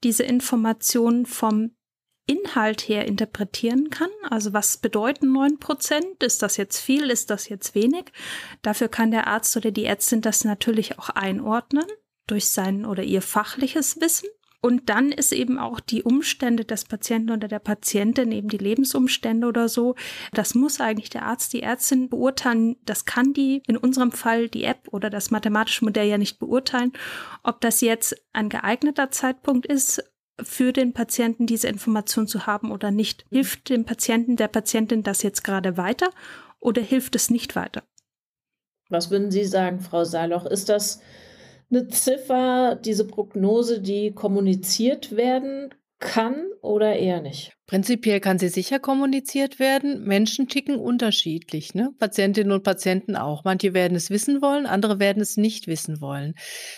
[0.05, 1.73] diese Information vom
[2.27, 4.11] Inhalt her interpretieren kann.
[4.29, 6.23] Also was bedeuten neun Prozent?
[6.23, 7.11] Ist das jetzt viel?
[7.11, 8.07] Ist das jetzt wenig?
[8.63, 11.87] Dafür kann der Arzt oder die Ärztin das natürlich auch einordnen
[12.27, 14.29] durch sein oder ihr fachliches Wissen.
[14.67, 19.47] Und dann ist eben auch die Umstände des Patienten oder der Patientin, eben die Lebensumstände
[19.47, 19.95] oder so.
[20.33, 22.75] Das muss eigentlich der Arzt, die Ärztin beurteilen.
[22.85, 26.93] Das kann die, in unserem Fall die App oder das mathematische Modell ja nicht beurteilen,
[27.45, 30.03] ob das jetzt ein geeigneter Zeitpunkt ist,
[30.43, 33.25] für den Patienten diese Information zu haben oder nicht.
[33.31, 36.11] Hilft dem Patienten, der Patientin das jetzt gerade weiter
[36.59, 37.85] oder hilft es nicht weiter?
[38.89, 40.45] Was würden Sie sagen, Frau Saloch?
[40.45, 41.01] Ist das
[41.71, 47.56] eine Ziffer, diese Prognose, die kommuniziert werden kann oder eher nicht?
[47.67, 50.05] Prinzipiell kann sie sicher kommuniziert werden.
[50.05, 51.91] Menschen ticken unterschiedlich, ne?
[51.99, 53.43] Patientinnen und Patienten auch.
[53.43, 56.35] Manche werden es wissen wollen, andere werden es nicht wissen wollen.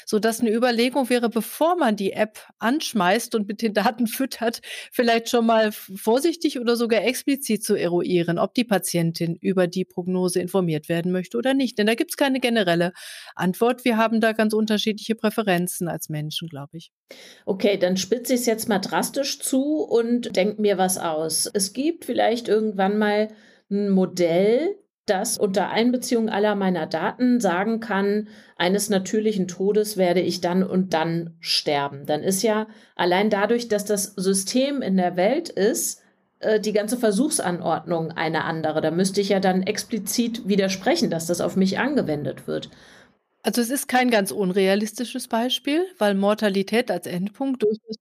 [0.06, 4.62] So dass eine Überlegung wäre, bevor man die App anschmeißt und mit den Daten füttert,
[4.90, 10.40] vielleicht schon mal vorsichtig oder sogar explizit zu eruieren, ob die Patientin über die Prognose
[10.40, 11.76] informiert werden möchte oder nicht.
[11.76, 12.94] Denn da gibt es keine generelle
[13.34, 13.84] Antwort.
[13.84, 16.92] Wir haben da ganz unterschiedliche Präferenzen als Menschen, glaube ich.
[17.44, 21.50] Okay, dann spitze ich es jetzt mal drastisch zu und denke mir was aus.
[21.52, 23.28] Es gibt vielleicht irgendwann mal
[23.70, 30.40] ein Modell, das unter Einbeziehung aller meiner Daten sagen kann, eines natürlichen Todes werde ich
[30.40, 32.06] dann und dann sterben.
[32.06, 36.02] Dann ist ja allein dadurch, dass das System in der Welt ist,
[36.40, 38.80] äh, die ganze Versuchsanordnung eine andere.
[38.80, 42.70] Da müsste ich ja dann explizit widersprechen, dass das auf mich angewendet wird.
[43.42, 47.96] Also es ist kein ganz unrealistisches Beispiel, weil Mortalität als Endpunkt durchaus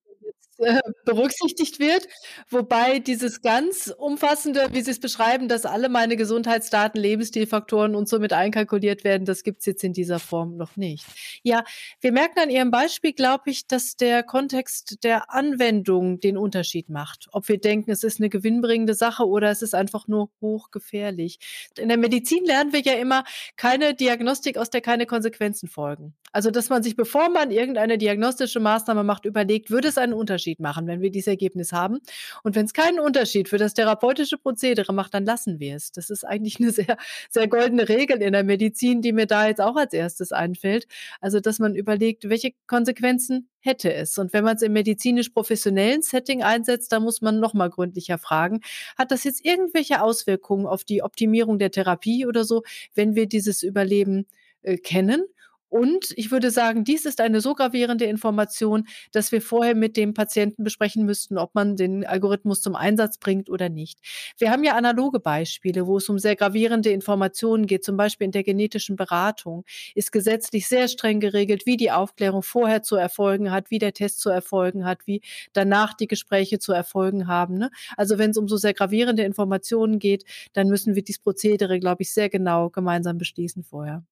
[0.60, 2.08] äh, berücksichtigt wird.
[2.50, 8.20] Wobei dieses ganz umfassende, wie Sie es beschreiben, dass alle meine Gesundheitsdaten, Lebensstilfaktoren und so
[8.20, 11.06] mit einkalkuliert werden, das gibt es jetzt in dieser Form noch nicht.
[11.44, 11.64] Ja,
[12.02, 17.28] wir merken an Ihrem Beispiel, glaube ich, dass der Kontext der Anwendung den Unterschied macht.
[17.32, 21.40] Ob wir denken, es ist eine gewinnbringende Sache oder es ist einfach nur hochgefährlich.
[21.78, 23.24] In der Medizin lernen wir ja immer
[23.58, 26.16] keine Diagnostik, aus der keine Konsequenzen folgen.
[26.32, 30.47] Also, dass man sich, bevor man irgendeine diagnostische Maßnahme macht, überlegt, würde es einen Unterschied
[30.48, 32.00] Unterschied machen, wenn wir dieses Ergebnis haben.
[32.44, 35.92] Und wenn es keinen Unterschied für das therapeutische Prozedere macht, dann lassen wir es.
[35.92, 36.98] Das ist eigentlich eine sehr,
[37.30, 40.88] sehr goldene Regel in der Medizin, die mir da jetzt auch als erstes einfällt.
[41.22, 44.18] Also, dass man überlegt, welche Konsequenzen hätte es.
[44.18, 48.62] Und wenn man es im medizinisch-professionellen Setting einsetzt, dann muss man nochmal gründlicher fragen,
[48.98, 52.64] hat das jetzt irgendwelche Auswirkungen auf die Optimierung der Therapie oder so,
[52.96, 54.26] wenn wir dieses Überleben
[54.62, 55.26] äh, kennen?
[55.70, 60.14] Und ich würde sagen, dies ist eine so gravierende Information, dass wir vorher mit dem
[60.14, 64.00] Patienten besprechen müssten, ob man den Algorithmus zum Einsatz bringt oder nicht.
[64.38, 67.84] Wir haben ja analoge Beispiele, wo es um sehr gravierende Informationen geht.
[67.84, 72.82] Zum Beispiel in der genetischen Beratung ist gesetzlich sehr streng geregelt, wie die Aufklärung vorher
[72.84, 75.22] zu erfolgen hat, wie der Test zu erfolgen hat, wie
[75.54, 77.58] danach die Gespräche zu erfolgen haben.
[77.58, 77.72] Ne?
[77.98, 82.04] Also wenn es um so sehr gravierende Informationen geht, dann müssen wir dieses Prozedere, glaube
[82.04, 84.04] ich, sehr genau gemeinsam beschließen vorher.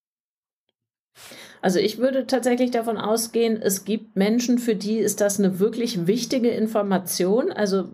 [1.61, 6.05] Also ich würde tatsächlich davon ausgehen, es gibt Menschen, für die ist das eine wirklich
[6.07, 7.51] wichtige Information.
[7.51, 7.89] Also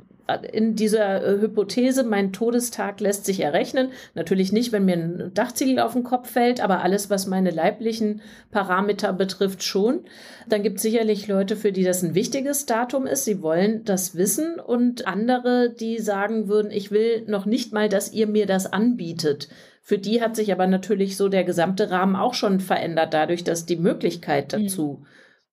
[0.52, 3.90] in dieser äh, Hypothese, mein Todestag lässt sich errechnen.
[4.14, 8.22] Natürlich nicht, wenn mir ein Dachziegel auf den Kopf fällt, aber alles, was meine leiblichen
[8.52, 10.02] Parameter betrifft, schon.
[10.48, 13.26] Dann gibt es sicherlich Leute, für die das ein wichtiges Datum ist.
[13.26, 18.14] Sie wollen das wissen und andere, die sagen würden, ich will noch nicht mal, dass
[18.14, 19.50] ihr mir das anbietet.
[19.82, 23.66] Für die hat sich aber natürlich so der gesamte Rahmen auch schon verändert, dadurch, dass
[23.66, 24.68] die Möglichkeit mhm.
[24.68, 25.06] dazu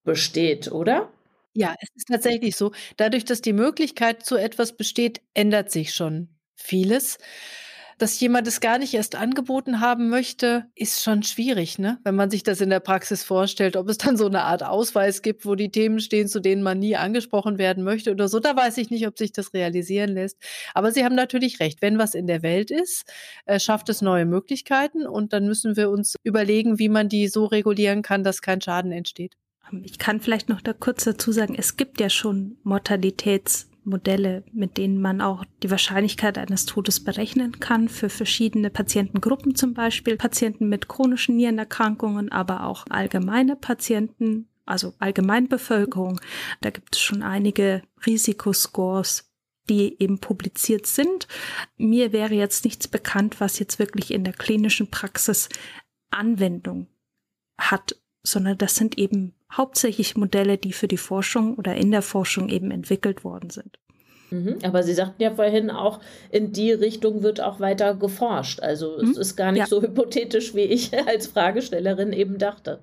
[0.04, 1.10] besteht, oder?
[1.54, 2.72] Ja, es ist tatsächlich so.
[2.96, 7.18] Dadurch, dass die Möglichkeit zu etwas besteht, ändert sich schon vieles.
[7.98, 11.98] Dass jemand es gar nicht erst angeboten haben möchte, ist schon schwierig, ne?
[12.04, 15.20] Wenn man sich das in der Praxis vorstellt, ob es dann so eine Art Ausweis
[15.20, 18.54] gibt, wo die Themen stehen, zu denen man nie angesprochen werden möchte oder so, da
[18.54, 20.38] weiß ich nicht, ob sich das realisieren lässt.
[20.74, 21.82] Aber Sie haben natürlich recht.
[21.82, 23.04] Wenn was in der Welt ist,
[23.46, 27.46] äh, schafft es neue Möglichkeiten und dann müssen wir uns überlegen, wie man die so
[27.46, 29.34] regulieren kann, dass kein Schaden entsteht.
[29.82, 32.58] Ich kann vielleicht noch da kurz dazu sagen, es gibt ja schon
[33.84, 39.74] Mortalitätsmodelle, mit denen man auch die Wahrscheinlichkeit eines Todes berechnen kann für verschiedene Patientengruppen, zum
[39.74, 46.20] Beispiel Patienten mit chronischen Nierenerkrankungen, aber auch allgemeine Patienten, also Allgemeinbevölkerung.
[46.60, 49.30] Da gibt es schon einige Risikoscores,
[49.68, 51.28] die eben publiziert sind.
[51.76, 55.48] Mir wäre jetzt nichts bekannt, was jetzt wirklich in der klinischen Praxis
[56.10, 56.86] Anwendung
[57.58, 57.96] hat
[58.28, 62.70] sondern das sind eben hauptsächlich Modelle, die für die Forschung oder in der Forschung eben
[62.70, 63.78] entwickelt worden sind.
[64.30, 68.60] Mhm, aber Sie sagten ja vorhin auch, in die Richtung wird auch weiter geforscht.
[68.60, 69.20] Also es mhm.
[69.20, 69.66] ist gar nicht ja.
[69.66, 72.80] so hypothetisch, wie ich als Fragestellerin eben dachte.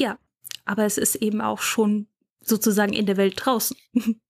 [0.00, 0.18] Ja,
[0.64, 2.06] aber es ist eben auch schon
[2.40, 3.76] sozusagen in der Welt draußen.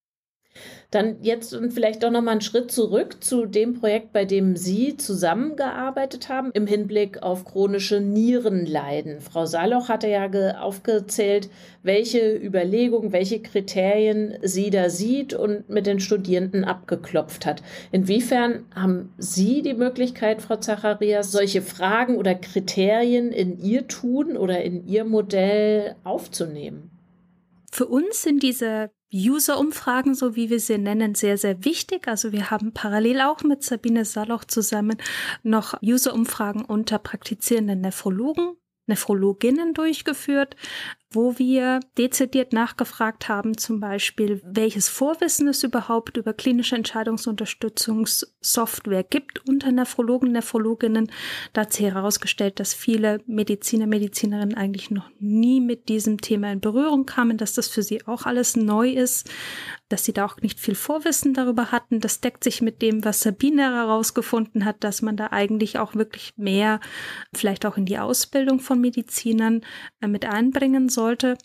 [0.90, 4.56] Dann jetzt und vielleicht doch noch mal einen Schritt zurück zu dem Projekt, bei dem
[4.56, 9.20] Sie zusammengearbeitet haben im Hinblick auf chronische Nierenleiden.
[9.20, 10.28] Frau Saloch hatte ja
[10.60, 11.48] aufgezählt,
[11.82, 17.62] welche Überlegungen, welche Kriterien sie da sieht und mit den Studierenden abgeklopft hat.
[17.90, 24.62] Inwiefern haben Sie die Möglichkeit, Frau Zacharias, solche Fragen oder Kriterien in Ihr Tun oder
[24.62, 26.91] in Ihr Modell aufzunehmen?
[27.72, 32.06] Für uns sind diese User-Umfragen, so wie wir sie nennen, sehr, sehr wichtig.
[32.06, 34.96] Also wir haben parallel auch mit Sabine Saloch zusammen
[35.42, 38.56] noch User-Umfragen unter praktizierenden Nephrologen
[38.87, 40.56] Nephrologinnen durchgeführt,
[41.14, 49.46] wo wir dezidiert nachgefragt haben, zum Beispiel, welches Vorwissen es überhaupt über klinische Entscheidungsunterstützungssoftware gibt
[49.48, 51.11] unter Nephrologen, Nephrologinnen.
[51.53, 56.61] Da hat sie herausgestellt, dass viele Mediziner, Medizinerinnen eigentlich noch nie mit diesem Thema in
[56.61, 59.31] Berührung kamen, dass das für sie auch alles neu ist,
[59.92, 62.00] dass sie da auch nicht viel Vorwissen darüber hatten.
[62.00, 66.33] Das deckt sich mit dem, was Sabine herausgefunden hat, dass man da eigentlich auch wirklich
[66.37, 66.81] mehr
[67.35, 69.61] vielleicht auch in die Ausbildung von Medizinern
[70.00, 71.37] äh, mit einbringen soll sollte.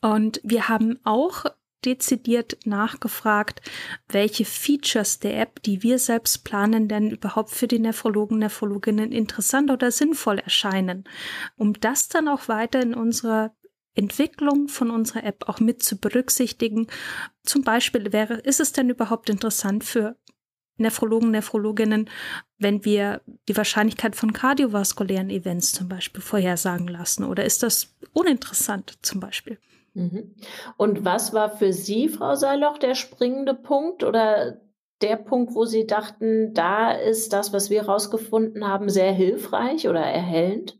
[0.00, 1.44] Und wir haben auch
[1.84, 3.60] dezidiert nachgefragt,
[4.08, 9.70] welche Features der App, die wir selbst planen, denn überhaupt für die Nephrologen, Nephrologinnen interessant
[9.70, 11.04] oder sinnvoll erscheinen,
[11.56, 13.52] um das dann auch weiter in unserer
[13.94, 16.86] Entwicklung von unserer App auch mit zu berücksichtigen.
[17.42, 20.16] Zum Beispiel wäre, ist es denn überhaupt interessant für
[20.78, 22.08] Nephrologen, Nephrologinnen,
[22.58, 27.24] wenn wir die Wahrscheinlichkeit von kardiovaskulären Events zum Beispiel vorhersagen lassen?
[27.24, 29.58] Oder ist das uninteressant zum Beispiel?
[29.94, 30.34] Mhm.
[30.76, 34.60] Und was war für Sie, Frau Seiloch, der springende Punkt oder
[35.02, 40.00] der Punkt, wo Sie dachten, da ist das, was wir herausgefunden haben, sehr hilfreich oder
[40.00, 40.78] erhellend?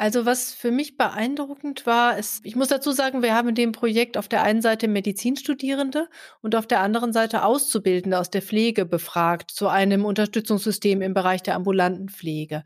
[0.00, 3.72] Also was für mich beeindruckend war, ist, ich muss dazu sagen, wir haben in dem
[3.72, 6.08] Projekt auf der einen Seite Medizinstudierende
[6.40, 11.42] und auf der anderen Seite Auszubildende aus der Pflege befragt zu einem Unterstützungssystem im Bereich
[11.42, 12.62] der ambulanten Pflege.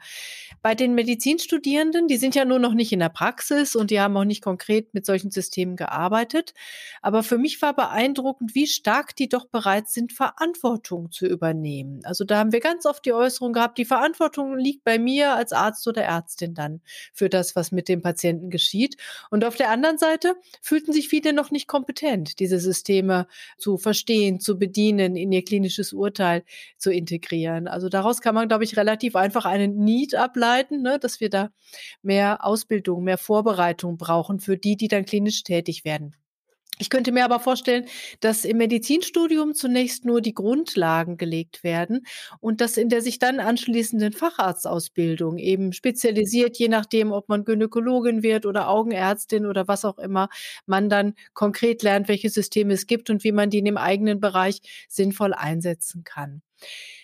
[0.61, 4.15] Bei den Medizinstudierenden, die sind ja nur noch nicht in der Praxis und die haben
[4.19, 6.53] auch nicht konkret mit solchen Systemen gearbeitet.
[7.01, 12.03] Aber für mich war beeindruckend, wie stark die doch bereit sind, Verantwortung zu übernehmen.
[12.05, 15.55] Also da haben wir ganz oft die Äußerung gehabt, die Verantwortung liegt bei mir als
[15.55, 16.83] Arzt oder Ärztin dann
[17.23, 18.97] für das, was mit dem Patienten geschieht.
[19.31, 24.41] Und auf der anderen Seite fühlten sich viele noch nicht kompetent, diese Systeme zu verstehen,
[24.41, 26.43] zu bedienen, in ihr klinisches Urteil
[26.79, 27.69] zu integrieren.
[27.69, 31.51] Also daraus kann man, glaube ich, relativ einfach einen Need ableiten, ne, dass wir da
[32.03, 36.17] mehr Ausbildung, mehr Vorbereitung brauchen für die, die dann klinisch tätig werden.
[36.79, 37.87] Ich könnte mir aber vorstellen,
[38.21, 42.07] dass im Medizinstudium zunächst nur die Grundlagen gelegt werden
[42.41, 48.23] und dass in der sich dann anschließenden Facharztausbildung eben spezialisiert, je nachdem, ob man Gynäkologin
[48.23, 50.29] wird oder Augenärztin oder was auch immer,
[50.67, 54.19] man dann konkret lernt, welche Systeme es gibt und wie man die in dem eigenen
[54.19, 56.43] Bereich sinnvoll einsetzen kann.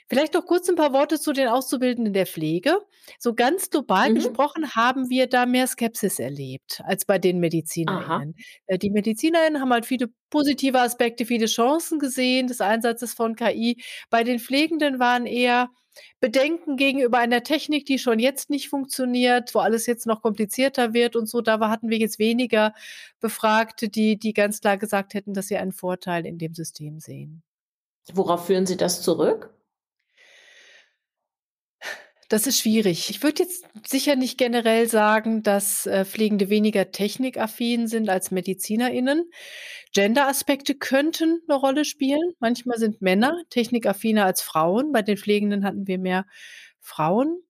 [0.08, 2.80] Vielleicht noch kurz ein paar Worte zu den Auszubildenden der Pflege.
[3.18, 4.14] So ganz global mhm.
[4.14, 8.34] gesprochen haben wir da mehr Skepsis erlebt als bei den MedizinerInnen.
[8.34, 8.44] Aha.
[8.66, 13.82] Äh, die MedizinerInnen haben halt viele positive Aspekte, viele Chancen gesehen des Einsatzes von KI.
[14.08, 15.68] Bei den Pflegenden waren eher
[16.20, 21.16] Bedenken gegenüber einer Technik, die schon jetzt nicht funktioniert, wo alles jetzt noch komplizierter wird
[21.16, 21.40] und so.
[21.42, 22.72] Da hatten wir jetzt weniger
[23.20, 27.42] Befragte, die, die ganz klar gesagt hätten, dass sie einen Vorteil in dem System sehen.
[28.12, 29.50] Worauf führen Sie das zurück?
[32.28, 33.08] Das ist schwierig.
[33.08, 39.30] Ich würde jetzt sicher nicht generell sagen, dass äh, Pflegende weniger technikaffin sind als MedizinerInnen.
[39.94, 42.32] Gender-Aspekte könnten eine Rolle spielen.
[42.38, 44.92] Manchmal sind Männer technikaffiner als Frauen.
[44.92, 46.26] Bei den Pflegenden hatten wir mehr
[46.80, 47.40] Frauen.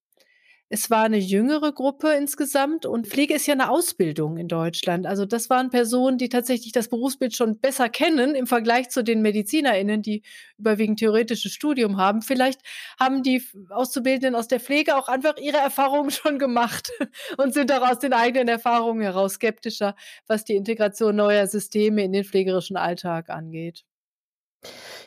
[0.71, 5.07] Es war eine jüngere Gruppe insgesamt und Pflege ist ja eine Ausbildung in Deutschland.
[5.07, 9.23] Also das waren Personen, die tatsächlich das Berufsbild schon besser kennen im Vergleich zu den
[9.23, 10.23] MedizinerInnen, die
[10.59, 12.21] überwiegend theoretisches Studium haben.
[12.21, 12.61] Vielleicht
[13.01, 16.93] haben die Auszubildenden aus der Pflege auch einfach ihre Erfahrungen schon gemacht
[17.39, 19.97] und sind auch aus den eigenen Erfahrungen heraus skeptischer,
[20.27, 23.88] was die Integration neuer Systeme in den pflegerischen Alltag angeht.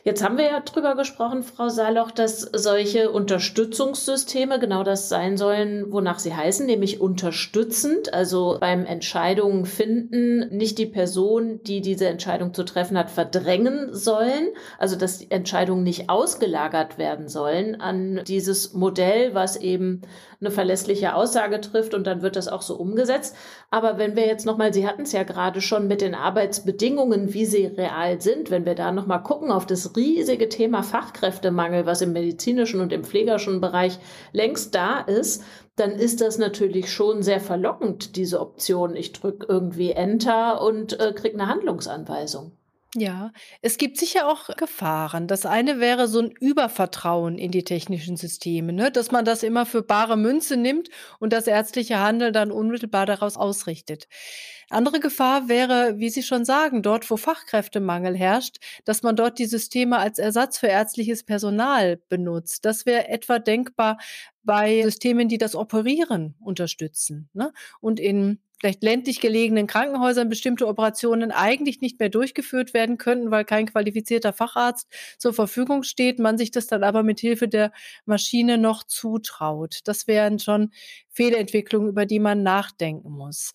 [0.04, 5.92] Jetzt haben wir ja drüber gesprochen, Frau Saloch, dass solche Unterstützungssysteme genau das sein sollen,
[5.92, 12.52] wonach sie heißen, nämlich unterstützend, also beim Entscheidungen finden, nicht die Person, die diese Entscheidung
[12.52, 18.72] zu treffen hat, verdrängen sollen, also dass die Entscheidungen nicht ausgelagert werden sollen an dieses
[18.72, 20.02] Modell, was eben
[20.42, 23.34] eine verlässliche Aussage trifft und dann wird das auch so umgesetzt.
[23.70, 27.46] Aber wenn wir jetzt nochmal, Sie hatten es ja gerade schon mit den Arbeitsbedingungen, wie
[27.46, 32.12] sie real sind, wenn wir da nochmal gucken auf das riesige Thema Fachkräftemangel, was im
[32.12, 33.98] medizinischen und im pflegerischen Bereich
[34.32, 35.44] längst da ist,
[35.76, 38.94] dann ist das natürlich schon sehr verlockend, diese Option.
[38.94, 42.52] Ich drücke irgendwie Enter und äh, kriege eine Handlungsanweisung.
[42.94, 43.32] Ja,
[43.62, 45.26] es gibt sicher auch Gefahren.
[45.26, 48.90] Das eine wäre so ein Übervertrauen in die technischen Systeme, ne?
[48.90, 53.38] dass man das immer für bare Münze nimmt und das ärztliche Handeln dann unmittelbar daraus
[53.38, 54.08] ausrichtet.
[54.68, 59.46] Andere Gefahr wäre, wie Sie schon sagen, dort, wo Fachkräftemangel herrscht, dass man dort die
[59.46, 62.66] Systeme als Ersatz für ärztliches Personal benutzt.
[62.66, 63.96] Das wäre etwa denkbar
[64.42, 67.30] bei Systemen, die das Operieren unterstützen.
[67.32, 67.52] Ne?
[67.80, 73.44] Und in vielleicht ländlich gelegenen Krankenhäusern bestimmte Operationen eigentlich nicht mehr durchgeführt werden könnten, weil
[73.44, 74.88] kein qualifizierter Facharzt
[75.18, 77.72] zur Verfügung steht, man sich das dann aber mit Hilfe der
[78.06, 79.80] Maschine noch zutraut.
[79.84, 80.70] Das wären schon
[81.10, 83.52] Fehlentwicklungen, über die man nachdenken muss.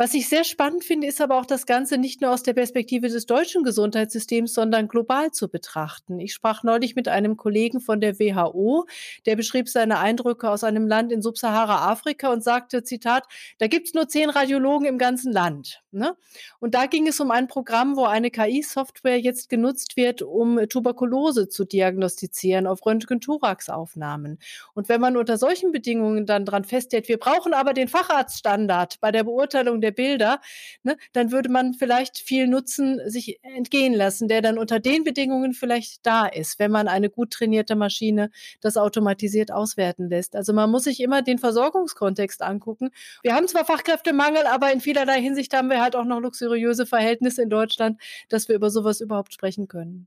[0.00, 3.08] Was ich sehr spannend finde, ist aber auch das Ganze nicht nur aus der Perspektive
[3.08, 6.20] des deutschen Gesundheitssystems, sondern global zu betrachten.
[6.20, 8.86] Ich sprach neulich mit einem Kollegen von der WHO,
[9.26, 13.24] der beschrieb seine Eindrücke aus einem Land in Subsahara-Afrika und sagte, Zitat,
[13.58, 15.82] da gibt's nur zehn Radiologen im ganzen Land.
[15.90, 16.14] Ne?
[16.60, 21.48] Und da ging es um ein Programm, wo eine KI-Software jetzt genutzt wird, um Tuberkulose
[21.48, 24.38] zu diagnostizieren auf Röntgen-Thorax-Aufnahmen.
[24.74, 29.10] Und wenn man unter solchen Bedingungen dann dran festhält, wir brauchen aber den Facharztstandard bei
[29.10, 30.40] der Beurteilung der der Bilder,
[30.82, 35.54] ne, dann würde man vielleicht viel Nutzen sich entgehen lassen, der dann unter den Bedingungen
[35.54, 38.30] vielleicht da ist, wenn man eine gut trainierte Maschine
[38.60, 40.36] das automatisiert auswerten lässt.
[40.36, 42.90] Also man muss sich immer den Versorgungskontext angucken.
[43.22, 47.42] Wir haben zwar Fachkräftemangel, aber in vielerlei Hinsicht haben wir halt auch noch luxuriöse Verhältnisse
[47.42, 50.06] in Deutschland, dass wir über sowas überhaupt sprechen können.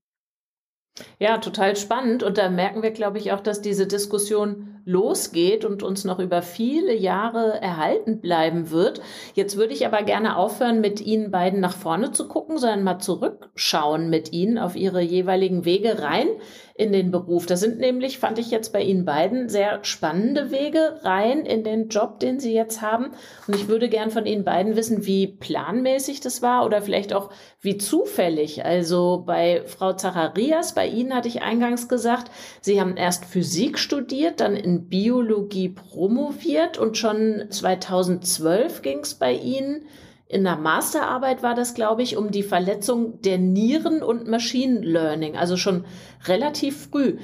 [1.19, 2.23] Ja, total spannend.
[2.23, 6.41] Und da merken wir, glaube ich, auch, dass diese Diskussion losgeht und uns noch über
[6.41, 9.01] viele Jahre erhalten bleiben wird.
[9.35, 12.99] Jetzt würde ich aber gerne aufhören, mit Ihnen beiden nach vorne zu gucken, sondern mal
[12.99, 16.27] zurückschauen mit Ihnen auf Ihre jeweiligen Wege rein
[16.73, 17.45] in den Beruf.
[17.45, 21.89] Das sind nämlich, fand ich jetzt bei Ihnen beiden, sehr spannende Wege rein in den
[21.89, 23.11] Job, den Sie jetzt haben.
[23.47, 27.29] Und ich würde gern von Ihnen beiden wissen, wie planmäßig das war oder vielleicht auch
[27.59, 28.65] wie zufällig.
[28.65, 34.39] Also bei Frau Zacharias, bei Ihnen hatte ich eingangs gesagt, Sie haben erst Physik studiert,
[34.39, 39.85] dann in Biologie promoviert und schon 2012 ging es bei Ihnen
[40.31, 45.35] in der Masterarbeit war das, glaube ich, um die Verletzung der Nieren und Machine Learning,
[45.35, 45.83] also schon
[46.25, 47.17] relativ früh.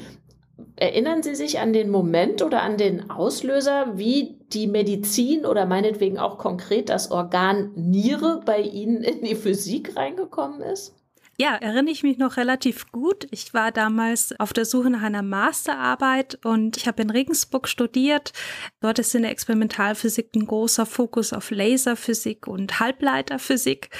[0.75, 6.19] Erinnern Sie sich an den Moment oder an den Auslöser, wie die Medizin oder meinetwegen
[6.19, 10.96] auch konkret das Organ Niere bei Ihnen in die Physik reingekommen ist?
[11.39, 13.27] Ja, erinnere ich mich noch relativ gut.
[13.29, 18.33] Ich war damals auf der Suche nach einer Masterarbeit und ich habe in Regensburg studiert.
[18.79, 23.91] Dort ist in der Experimentalphysik ein großer Fokus auf Laserphysik und Halbleiterphysik.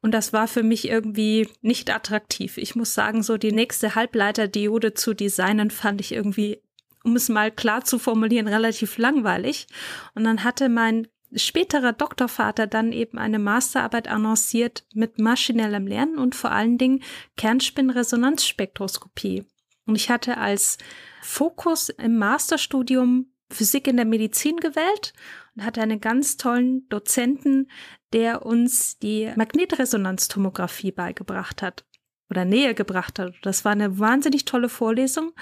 [0.00, 2.56] Und das war für mich irgendwie nicht attraktiv.
[2.56, 6.62] Ich muss sagen, so die nächste Halbleiterdiode zu designen fand ich irgendwie
[7.02, 9.68] um es mal klar zu formulieren, relativ langweilig.
[10.16, 16.34] Und dann hatte mein späterer Doktorvater dann eben eine Masterarbeit annonciert mit maschinellem Lernen und
[16.34, 17.02] vor allen Dingen
[17.36, 19.44] Kernspinresonanzspektroskopie.
[19.86, 20.78] Und ich hatte als
[21.22, 25.12] Fokus im Masterstudium Physik in der Medizin gewählt
[25.54, 27.70] und hatte einen ganz tollen Dozenten,
[28.12, 31.85] der uns die Magnetresonanztomographie beigebracht hat
[32.30, 33.34] oder näher gebracht hat.
[33.42, 35.32] Das war eine wahnsinnig tolle Vorlesung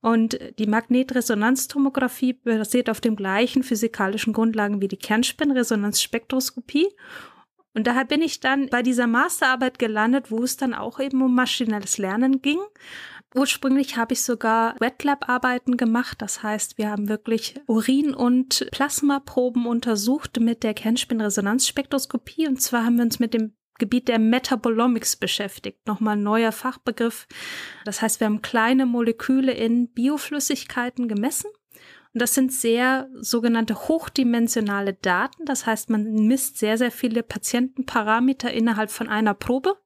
[0.00, 6.88] und die Magnetresonanztomographie basiert auf den gleichen physikalischen Grundlagen wie die Kernspinresonanzspektroskopie.
[7.74, 11.34] Und daher bin ich dann bei dieser Masterarbeit gelandet, wo es dann auch eben um
[11.34, 12.58] maschinelles Lernen ging.
[13.34, 16.20] Ursprünglich habe ich sogar Wet-Lab-Arbeiten gemacht.
[16.20, 22.48] Das heißt, wir haben wirklich Urin- und Plasmaproben untersucht mit der Kernspinresonanzspektroskopie.
[22.48, 25.84] Und zwar haben wir uns mit dem Gebiet der Metabolomics beschäftigt.
[25.88, 27.26] Nochmal ein neuer Fachbegriff.
[27.84, 31.50] Das heißt, wir haben kleine Moleküle in Bioflüssigkeiten gemessen.
[32.12, 35.44] Und das sind sehr sogenannte hochdimensionale Daten.
[35.44, 39.76] Das heißt, man misst sehr, sehr viele Patientenparameter innerhalb von einer Probe,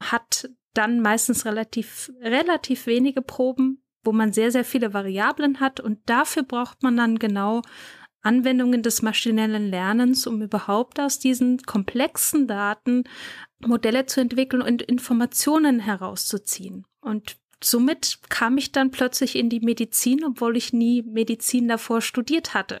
[0.00, 5.80] hat dann meistens relativ, relativ wenige Proben, wo man sehr, sehr viele Variablen hat.
[5.80, 7.62] Und dafür braucht man dann genau
[8.24, 13.04] Anwendungen des maschinellen Lernens, um überhaupt aus diesen komplexen Daten
[13.60, 16.84] Modelle zu entwickeln und Informationen herauszuziehen.
[17.00, 22.54] Und somit kam ich dann plötzlich in die Medizin, obwohl ich nie Medizin davor studiert
[22.54, 22.80] hatte.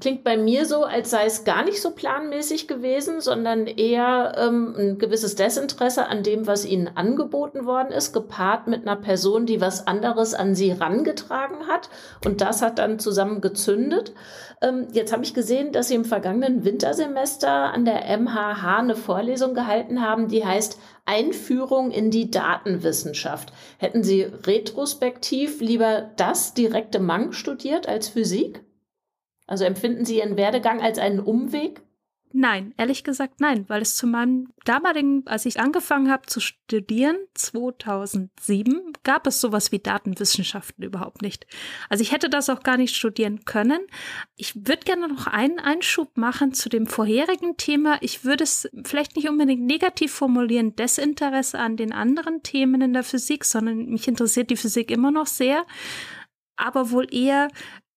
[0.00, 4.74] Klingt bei mir so, als sei es gar nicht so planmäßig gewesen, sondern eher ähm,
[4.76, 9.60] ein gewisses Desinteresse an dem, was ihnen angeboten worden ist, gepaart mit einer Person, die
[9.60, 11.90] was anderes an sie rangetragen hat.
[12.24, 14.14] Und das hat dann zusammen gezündet.
[14.62, 19.54] Ähm, jetzt habe ich gesehen, dass Sie im vergangenen Wintersemester an der MHH eine Vorlesung
[19.54, 23.52] gehalten haben, die heißt Einführung in die Datenwissenschaft.
[23.78, 28.62] Hätten Sie retrospektiv lieber das direkte Mang studiert als Physik?
[29.46, 31.82] Also empfinden Sie Ihren Werdegang als einen Umweg?
[32.34, 37.16] Nein, ehrlich gesagt nein, weil es zu meinem damaligen, als ich angefangen habe zu studieren,
[37.34, 41.46] 2007, gab es sowas wie Datenwissenschaften überhaupt nicht.
[41.90, 43.80] Also ich hätte das auch gar nicht studieren können.
[44.36, 47.98] Ich würde gerne noch einen Einschub machen zu dem vorherigen Thema.
[48.00, 53.04] Ich würde es vielleicht nicht unbedingt negativ formulieren, Desinteresse an den anderen Themen in der
[53.04, 55.66] Physik, sondern mich interessiert die Physik immer noch sehr
[56.56, 57.48] aber wohl eher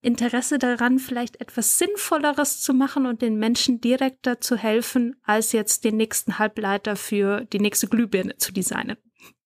[0.06, 5.84] Interesse daran, vielleicht etwas Sinnvolleres zu machen und den Menschen direkter zu helfen, als jetzt
[5.84, 8.98] den nächsten Halbleiter für die nächste Glühbirne zu designen.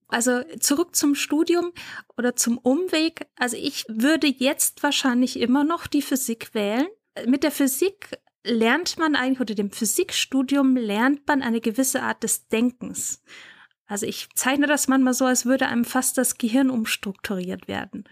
[0.10, 1.72] Also zurück zum Studium
[2.18, 3.28] oder zum Umweg.
[3.38, 6.88] Also ich würde jetzt wahrscheinlich immer noch die Physik wählen.
[7.26, 12.47] Mit der Physik lernt man eigentlich oder dem Physikstudium lernt man eine gewisse Art des
[12.47, 13.22] Denkens.
[13.89, 18.07] Also ich zeichne das manchmal so, als würde einem fast das Gehirn umstrukturiert werden.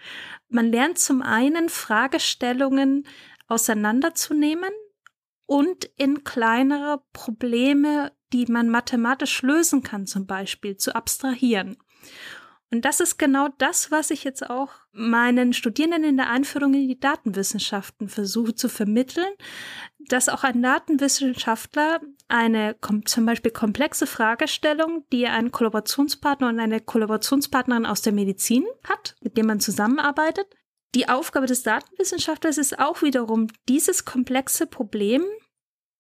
[0.49, 3.05] Man lernt zum einen Fragestellungen
[3.47, 4.71] auseinanderzunehmen
[5.45, 11.77] und in kleinere Probleme, die man mathematisch lösen kann, zum Beispiel zu abstrahieren.
[12.69, 16.87] Und das ist genau das, was ich jetzt auch meinen Studierenden in der Einführung in
[16.87, 19.31] die Datenwissenschaften versuche zu vermitteln,
[19.99, 27.85] dass auch ein Datenwissenschaftler eine zum Beispiel komplexe Fragestellung, die ein Kollaborationspartner und eine Kollaborationspartnerin
[27.85, 30.47] aus der Medizin hat, mit dem man zusammenarbeitet.
[30.93, 35.23] Die Aufgabe des Datenwissenschaftlers ist auch wiederum, dieses komplexe Problem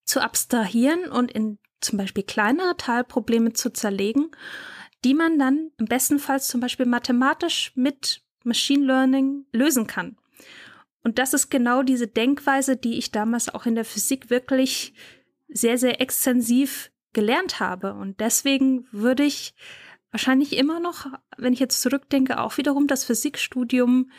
[0.03, 4.31] zu abstrahieren und in zum Beispiel kleinere Teilprobleme zu zerlegen
[5.03, 10.17] die man dann im besten Fall zum Beispiel mathematisch mit Machine Learning lösen kann.
[11.03, 14.93] Und das ist genau diese Denkweise, die ich damals auch in der Physik wirklich
[15.47, 17.93] sehr, sehr extensiv gelernt habe.
[17.93, 19.53] Und deswegen würde ich
[20.11, 24.11] wahrscheinlich immer noch, wenn ich jetzt zurückdenke, auch wiederum das Physikstudium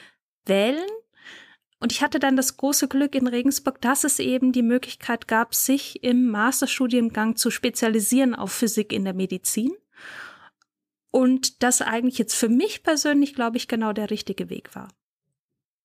[0.47, 0.89] wählen.
[1.81, 5.55] Und ich hatte dann das große Glück in Regensburg, dass es eben die Möglichkeit gab,
[5.55, 9.73] sich im Masterstudiengang zu spezialisieren auf Physik in der Medizin.
[11.11, 14.89] Und das eigentlich jetzt für mich persönlich, glaube ich, genau der richtige Weg war.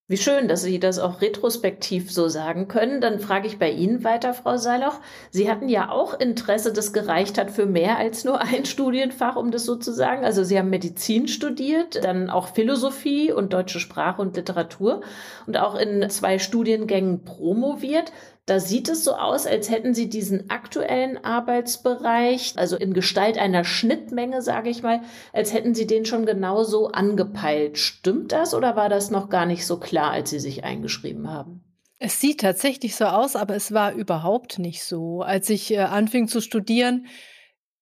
[0.10, 3.00] Wie schön, dass Sie das auch retrospektiv so sagen können.
[3.00, 5.00] Dann frage ich bei Ihnen weiter, Frau Seiloch.
[5.32, 9.50] Sie hatten ja auch Interesse, das gereicht hat für mehr als nur ein Studienfach, um
[9.50, 10.26] das so zu sagen.
[10.26, 15.02] Also Sie haben Medizin studiert, dann auch Philosophie und deutsche Sprache und Literatur
[15.48, 18.12] und auch in zwei Studiengängen promoviert.
[18.46, 23.64] Da sieht es so aus, als hätten Sie diesen aktuellen Arbeitsbereich, also in Gestalt einer
[23.64, 27.78] Schnittmenge, sage ich mal, als hätten Sie den schon genauso angepeilt.
[27.78, 31.64] Stimmt das oder war das noch gar nicht so klar, als Sie sich eingeschrieben haben?
[32.00, 35.22] Es sieht tatsächlich so aus, aber es war überhaupt nicht so.
[35.22, 37.06] Als ich äh, anfing zu studieren,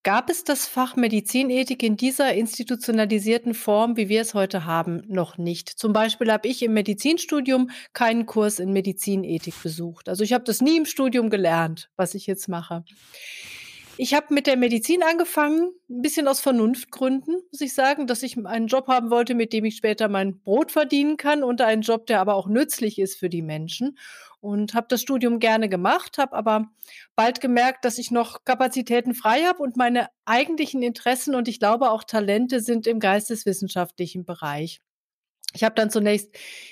[0.03, 5.37] Gab es das Fach Medizinethik in dieser institutionalisierten Form, wie wir es heute haben, noch
[5.37, 5.69] nicht?
[5.69, 10.09] Zum Beispiel habe ich im Medizinstudium keinen Kurs in Medizinethik besucht.
[10.09, 12.83] Also ich habe das nie im Studium gelernt, was ich jetzt mache.
[13.97, 18.43] Ich habe mit der Medizin angefangen, ein bisschen aus Vernunftgründen, muss ich sagen, dass ich
[18.43, 22.07] einen Job haben wollte, mit dem ich später mein Brot verdienen kann und einen Job,
[22.07, 23.99] der aber auch nützlich ist für die Menschen.
[24.41, 26.65] Und habe das Studium gerne gemacht, habe aber
[27.15, 31.91] bald gemerkt, dass ich noch Kapazitäten frei habe und meine eigentlichen Interessen und ich glaube
[31.91, 34.81] auch Talente sind im geisteswissenschaftlichen Bereich.
[35.53, 36.29] Ich habe dann zunächst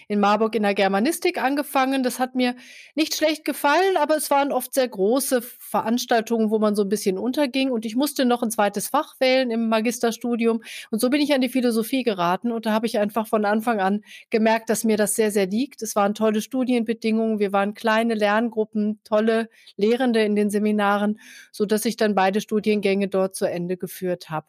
[0.07, 2.01] in Marburg in der Germanistik angefangen.
[2.01, 2.55] Das hat mir
[2.95, 7.17] nicht schlecht gefallen, aber es waren oft sehr große Veranstaltungen, wo man so ein bisschen
[7.17, 7.71] unterging.
[7.71, 10.61] Und ich musste noch ein zweites Fach wählen im Magisterstudium.
[10.91, 12.51] Und so bin ich an die Philosophie geraten.
[12.51, 15.81] Und da habe ich einfach von Anfang an gemerkt, dass mir das sehr, sehr liegt.
[15.81, 17.39] Es waren tolle Studienbedingungen.
[17.39, 21.19] Wir waren kleine Lerngruppen, tolle Lehrende in den Seminaren,
[21.51, 24.47] so dass ich dann beide Studiengänge dort zu Ende geführt habe.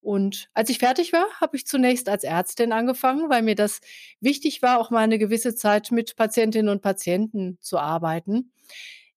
[0.00, 3.80] Und als ich fertig war, habe ich zunächst als Ärztin angefangen, weil mir das
[4.20, 8.52] wichtig war, auch mal eine gewisse Zeit mit Patientinnen und Patienten zu arbeiten.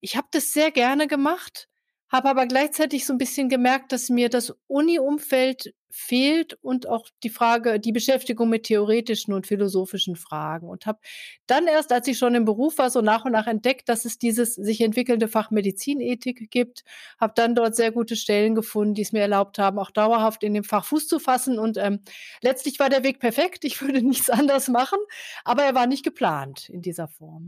[0.02, 1.70] Ich habe das sehr gerne gemacht,
[2.14, 7.30] habe aber gleichzeitig so ein bisschen gemerkt, dass mir das Uni-Umfeld fehlt und auch die
[7.30, 11.00] Frage, die Beschäftigung mit theoretischen und philosophischen Fragen und habe
[11.48, 14.20] dann erst, als ich schon im Beruf war, so nach und nach entdeckt, dass es
[14.20, 16.84] dieses sich entwickelnde Fach Medizinethik gibt,
[17.20, 20.54] habe dann dort sehr gute Stellen gefunden, die es mir erlaubt haben, auch dauerhaft in
[20.54, 22.02] dem Fach Fuß zu fassen und ähm,
[22.42, 23.66] letztlich war der Weg perfekt.
[23.66, 25.00] Ich würde nichts anders machen,
[25.44, 27.48] aber er war nicht geplant in dieser Form.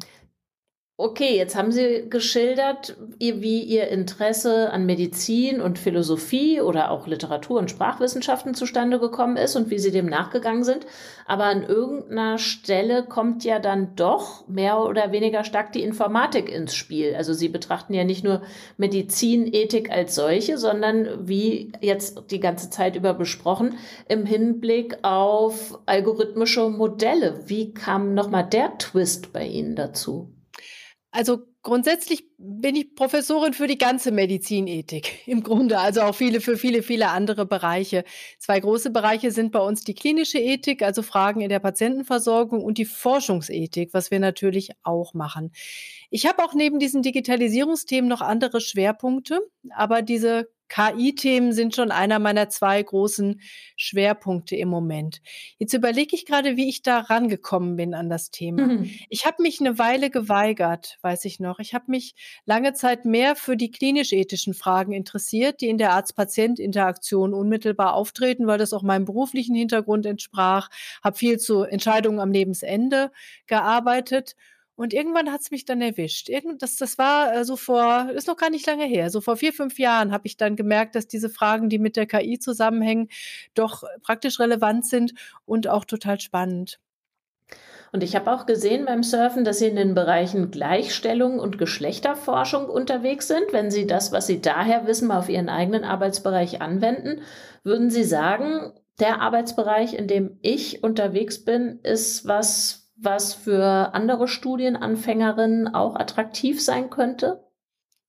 [0.98, 7.60] Okay, jetzt haben Sie geschildert, wie Ihr Interesse an Medizin und Philosophie oder auch Literatur
[7.60, 10.86] und Sprachwissenschaften zustande gekommen ist und wie Sie dem nachgegangen sind.
[11.26, 16.74] Aber an irgendeiner Stelle kommt ja dann doch mehr oder weniger stark die Informatik ins
[16.74, 17.14] Spiel.
[17.14, 18.44] Also Sie betrachten ja nicht nur
[18.78, 23.78] Medizinethik als solche, sondern wie jetzt die ganze Zeit über besprochen,
[24.08, 27.42] im Hinblick auf algorithmische Modelle.
[27.48, 30.35] Wie kam nochmal der Twist bei Ihnen dazu?
[31.16, 36.58] Also grundsätzlich bin ich Professorin für die ganze Medizinethik im Grunde, also auch viele für
[36.58, 38.04] viele, viele andere Bereiche.
[38.38, 42.78] Zwei große Bereiche sind bei uns die klinische Ethik, also Fragen in der Patientenversorgung und
[42.78, 45.54] die Forschungsethik, was wir natürlich auch machen.
[46.10, 49.40] Ich habe auch neben diesen Digitalisierungsthemen noch andere Schwerpunkte,
[49.70, 53.42] aber diese KI-Themen sind schon einer meiner zwei großen
[53.76, 55.22] Schwerpunkte im Moment.
[55.58, 58.68] Jetzt überlege ich gerade, wie ich da rangekommen bin an das Thema.
[58.68, 58.92] Mhm.
[59.10, 61.60] Ich habe mich eine Weile geweigert, weiß ich noch.
[61.60, 67.34] Ich habe mich lange Zeit mehr für die klinisch-ethischen Fragen interessiert, die in der Arzt-Patient-Interaktion
[67.34, 70.70] unmittelbar auftreten, weil das auch meinem beruflichen Hintergrund entsprach.
[71.04, 73.12] Habe viel zu Entscheidungen am Lebensende
[73.48, 74.36] gearbeitet
[74.76, 76.30] und irgendwann hat's mich dann erwischt.
[76.30, 79.38] Irgend, das, das war äh, so vor, ist noch gar nicht lange her, so vor
[79.38, 83.10] vier, fünf Jahren habe ich dann gemerkt, dass diese Fragen, die mit der KI zusammenhängen,
[83.54, 85.14] doch praktisch relevant sind
[85.46, 86.80] und auch total spannend.
[87.92, 92.66] Und ich habe auch gesehen beim Surfen, dass Sie in den Bereichen Gleichstellung und Geschlechterforschung
[92.66, 93.54] unterwegs sind.
[93.54, 97.22] Wenn Sie das, was Sie daher wissen, mal auf Ihren eigenen Arbeitsbereich anwenden,
[97.64, 104.28] würden Sie sagen, der Arbeitsbereich, in dem ich unterwegs bin, ist was, was für andere
[104.28, 107.46] Studienanfängerinnen auch attraktiv sein könnte?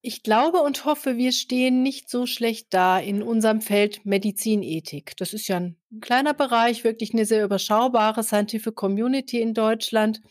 [0.02, 5.16] Ich glaube und hoffe, wir stehen nicht so schlecht da in unserem Feld Medizinethik.
[5.16, 10.22] Das ist ja ein kleiner Bereich, wirklich eine sehr überschaubare Scientific Community in Deutschland.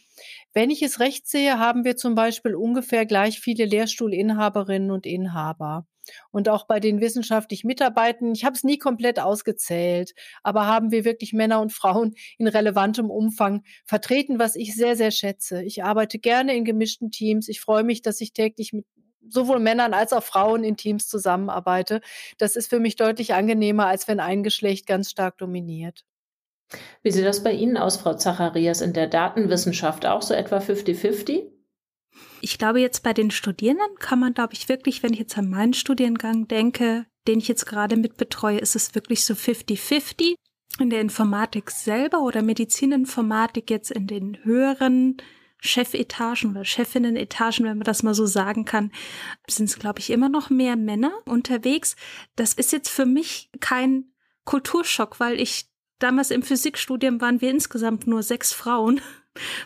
[0.53, 5.85] Wenn ich es recht sehe, haben wir zum Beispiel ungefähr gleich viele Lehrstuhlinhaberinnen und Inhaber.
[6.31, 11.05] Und auch bei den wissenschaftlichen Mitarbeitern, ich habe es nie komplett ausgezählt, aber haben wir
[11.05, 15.63] wirklich Männer und Frauen in relevantem Umfang vertreten, was ich sehr, sehr schätze.
[15.63, 17.47] Ich arbeite gerne in gemischten Teams.
[17.47, 18.85] Ich freue mich, dass ich täglich mit
[19.27, 22.01] sowohl Männern als auch Frauen in Teams zusammenarbeite.
[22.37, 26.05] Das ist für mich deutlich angenehmer, als wenn ein Geschlecht ganz stark dominiert.
[27.03, 31.54] Wie sieht das bei Ihnen aus, Frau Zacharias, in der Datenwissenschaft auch so etwa 50-50?
[32.41, 35.49] Ich glaube, jetzt bei den Studierenden kann man, glaube ich, wirklich, wenn ich jetzt an
[35.49, 40.35] meinen Studiengang denke, den ich jetzt gerade mit betreue, ist es wirklich so 50-50.
[40.79, 45.17] In der Informatik selber oder Medizininformatik jetzt in den höheren
[45.59, 48.91] Chefetagen oder Chefinnen-Etagen, wenn man das mal so sagen kann,
[49.47, 51.95] sind es, glaube ich, immer noch mehr Männer unterwegs.
[52.35, 54.11] Das ist jetzt für mich kein
[54.43, 55.67] Kulturschock, weil ich
[55.99, 59.01] damals im Physikstudium waren wir insgesamt nur sechs Frauen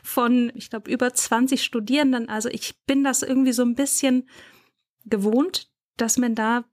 [0.03, 2.29] von, ich glaube, über 20 Studierenden.
[2.29, 4.29] Also ich bin das irgendwie so ein bisschen
[5.05, 6.65] gewohnt, dass man da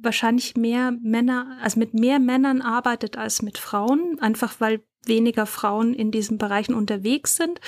[0.00, 5.94] wahrscheinlich mehr Männer, also mit mehr Männern arbeitet als mit Frauen, einfach weil weniger Frauen
[5.94, 7.60] in diesen Bereichen unterwegs sind.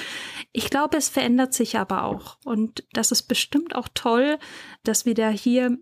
[0.52, 2.38] Ich glaube, es verändert sich aber auch.
[2.44, 4.38] Und das ist bestimmt auch toll,
[4.84, 5.78] dass wir da hier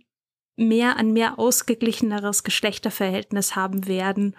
[0.57, 4.35] mehr ein mehr ausgeglicheneres Geschlechterverhältnis haben werden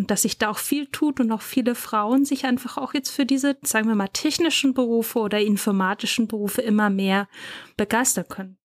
[0.00, 3.10] und dass sich da auch viel tut und auch viele Frauen sich einfach auch jetzt
[3.10, 7.28] für diese, sagen wir mal, technischen Berufe oder informatischen Berufe immer mehr
[7.76, 8.59] begeistern können.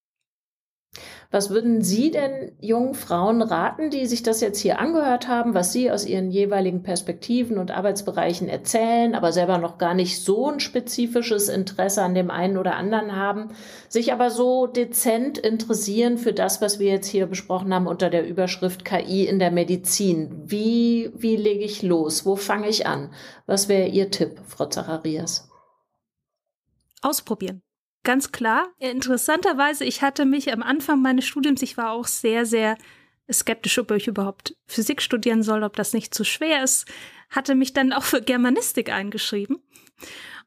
[1.31, 5.73] Was würden Sie denn jungen Frauen raten, die sich das jetzt hier angehört haben, was
[5.73, 10.59] Sie aus Ihren jeweiligen Perspektiven und Arbeitsbereichen erzählen, aber selber noch gar nicht so ein
[10.59, 13.49] spezifisches Interesse an dem einen oder anderen haben,
[13.89, 18.27] sich aber so dezent interessieren für das, was wir jetzt hier besprochen haben unter der
[18.27, 20.43] Überschrift KI in der Medizin?
[20.45, 22.25] Wie, wie lege ich los?
[22.25, 23.09] Wo fange ich an?
[23.45, 25.49] Was wäre Ihr Tipp, Frau Zacharias?
[27.01, 27.64] Ausprobieren.
[28.05, 28.67] Ganz klar.
[28.77, 32.77] Interessanterweise, ich hatte mich am Anfang meines Studiums, ich war auch sehr, sehr
[33.31, 36.85] skeptisch, ob ich überhaupt Physik studieren soll, ob das nicht zu schwer ist,
[37.31, 39.57] hatte mich dann auch für Germanistik eingeschrieben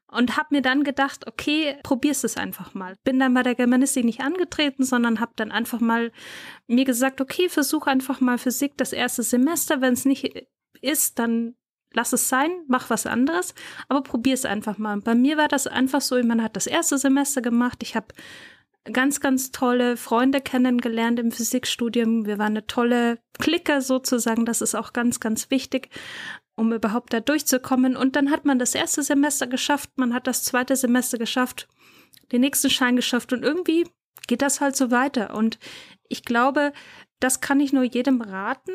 [0.07, 2.95] und habe mir dann gedacht, okay, probier's es einfach mal.
[3.03, 6.13] Bin dann bei der Germanistik nicht angetreten, sondern habe dann einfach mal
[6.67, 10.47] mir gesagt, okay, versuch einfach mal Physik das erste Semester, wenn es nicht
[10.81, 11.55] ist, dann
[11.93, 13.53] lass es sein, mach was anderes,
[13.87, 14.93] aber probier es einfach mal.
[14.93, 18.07] Und bei mir war das einfach so, man hat das erste Semester gemacht, ich habe
[18.91, 22.25] ganz, ganz tolle Freunde kennengelernt im Physikstudium.
[22.25, 25.89] Wir waren eine tolle Clique sozusagen, das ist auch ganz, ganz wichtig,
[26.55, 27.95] um überhaupt da durchzukommen.
[27.95, 31.67] Und dann hat man das erste Semester geschafft, man hat das zweite Semester geschafft,
[32.31, 33.87] den nächsten Schein geschafft und irgendwie
[34.27, 35.35] geht das halt so weiter.
[35.35, 35.59] Und
[36.07, 36.73] ich glaube,
[37.19, 38.71] das kann ich nur jedem raten,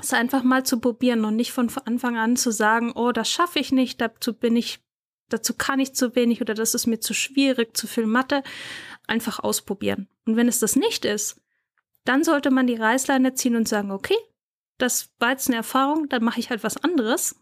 [0.00, 3.58] es einfach mal zu probieren und nicht von Anfang an zu sagen, oh, das schaffe
[3.58, 4.80] ich nicht, dazu bin ich,
[5.28, 8.42] dazu kann ich zu wenig oder das ist mir zu schwierig, zu viel Mathe.
[9.06, 10.08] Einfach ausprobieren.
[10.24, 11.40] Und wenn es das nicht ist,
[12.04, 14.16] dann sollte man die Reißleine ziehen und sagen, okay,
[14.78, 17.36] das war jetzt eine Erfahrung, dann mache ich halt was anderes.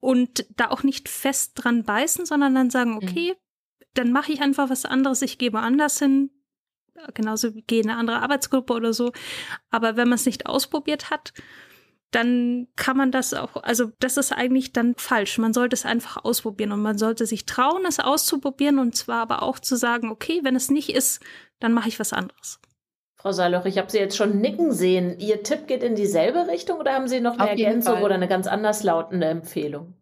[0.00, 2.96] Und da auch nicht fest dran beißen, sondern dann sagen, mhm.
[2.96, 3.84] okay, mhm.
[3.94, 6.30] dann mache ich einfach was anderes, ich gebe anders hin,
[7.14, 9.12] genauso wie eine andere Arbeitsgruppe oder so.
[9.70, 11.32] Aber wenn man es nicht ausprobiert hat,
[12.10, 15.38] dann kann man das auch, also das ist eigentlich dann falsch.
[15.38, 19.42] Man sollte es einfach ausprobieren und man sollte sich trauen, es auszuprobieren und zwar aber
[19.42, 21.22] auch zu sagen, okay, wenn es nicht ist,
[21.60, 22.60] dann mache ich was anderes.
[23.14, 25.18] Frau Saloch, ich habe Sie jetzt schon nicken sehen.
[25.18, 28.28] Ihr Tipp geht in dieselbe Richtung oder haben Sie noch eine Auf Ergänzung oder eine
[28.28, 29.94] ganz anders lautende Empfehlung?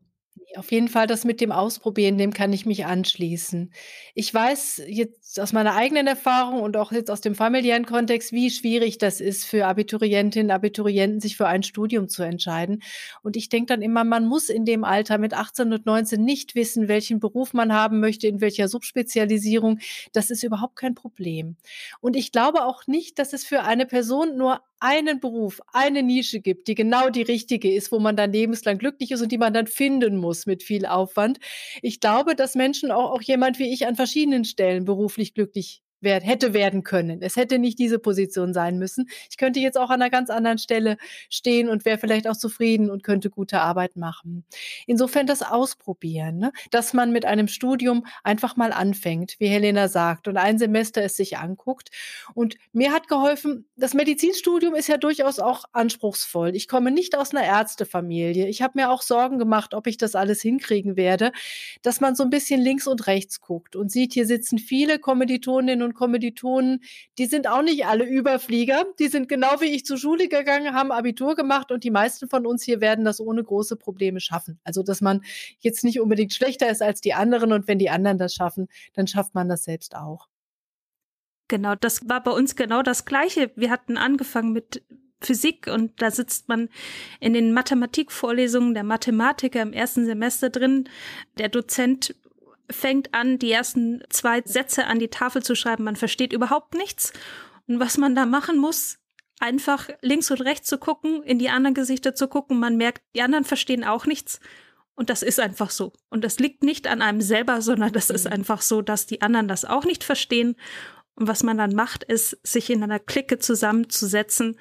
[0.57, 3.71] Auf jeden Fall das mit dem Ausprobieren, dem kann ich mich anschließen.
[4.15, 8.51] Ich weiß jetzt aus meiner eigenen Erfahrung und auch jetzt aus dem familiären Kontext, wie
[8.51, 12.83] schwierig das ist für Abiturientinnen, Abiturienten, sich für ein Studium zu entscheiden.
[13.23, 16.55] Und ich denke dann immer, man muss in dem Alter mit 18 und 19 nicht
[16.55, 19.81] wissen, welchen Beruf man haben möchte, in welcher Subspezialisierung.
[20.15, 21.57] Das ist überhaupt kein Problem.
[22.01, 26.41] Und ich glaube auch nicht, dass es für eine Person nur einen Beruf, eine Nische
[26.41, 29.53] gibt, die genau die richtige ist, wo man dann lebenslang glücklich ist und die man
[29.53, 31.39] dann finden muss mit viel Aufwand.
[31.83, 36.25] Ich glaube, dass Menschen auch, auch jemand wie ich an verschiedenen Stellen beruflich glücklich werd,
[36.25, 37.23] hätte werden können.
[37.23, 39.09] Es hätte nicht diese Position sein müssen.
[39.31, 40.97] Ich könnte jetzt auch an einer ganz anderen Stelle
[41.29, 44.45] stehen und wäre vielleicht auch zufrieden und könnte gute Arbeit machen.
[44.87, 46.53] Insofern das Ausprobieren, ne?
[46.71, 51.17] dass man mit einem Studium einfach mal anfängt, wie Helena sagt, und ein Semester es
[51.17, 51.91] sich anguckt.
[52.35, 56.55] Und mir hat geholfen, das Medizinstudium ist ja durchaus auch anspruchsvoll.
[56.55, 58.47] Ich komme nicht aus einer Ärztefamilie.
[58.49, 61.33] Ich habe mir auch Sorgen gemacht, ob ich das alles hinkriegen werde,
[61.83, 65.88] dass man so ein bisschen links und rechts guckt und sieht, hier sitzen viele Kommilitoninnen
[65.89, 66.81] und Kommilitonen,
[67.19, 68.85] die sind auch nicht alle Überflieger.
[68.99, 72.47] Die sind genau wie ich zur Schule gegangen, haben Abitur gemacht und die meisten von
[72.47, 74.61] uns hier werden das ohne große Probleme schaffen.
[74.65, 75.23] Also, dass man
[75.61, 79.07] jetzt nicht unbedingt schlechter ist als die anderen und wenn die anderen das schaffen, dann
[79.07, 80.29] schafft man das selbst auch.
[81.49, 83.51] Genau, das war bei uns genau das Gleiche.
[83.57, 84.83] Wir hatten angefangen mit
[85.21, 86.69] Physik und da sitzt man
[87.21, 90.89] in den Mathematikvorlesungen der Mathematiker im ersten Semester drin.
[91.39, 92.15] Der Dozent
[92.71, 95.85] fängt an, die ersten zwei Sätze an die Tafel zu schreiben.
[95.85, 97.13] Man versteht überhaupt nichts.
[97.67, 98.99] Und was man da machen muss,
[99.41, 102.59] einfach links und rechts zu gucken, in die anderen Gesichter zu gucken.
[102.59, 104.41] Man merkt, die anderen verstehen auch nichts.
[104.95, 105.93] Und das ist einfach so.
[106.11, 108.33] Und das liegt nicht an einem selber, sondern das ist mhm.
[108.33, 110.57] einfach so, dass die anderen das auch nicht verstehen.
[111.15, 114.59] Und was man dann macht, ist, sich in einer Clique zusammenzusetzen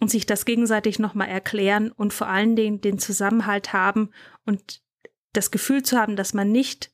[0.00, 4.10] und sich das gegenseitig nochmal erklären und vor allen Dingen den Zusammenhalt haben
[4.46, 4.80] und
[5.32, 6.90] das Gefühl zu haben, dass man nicht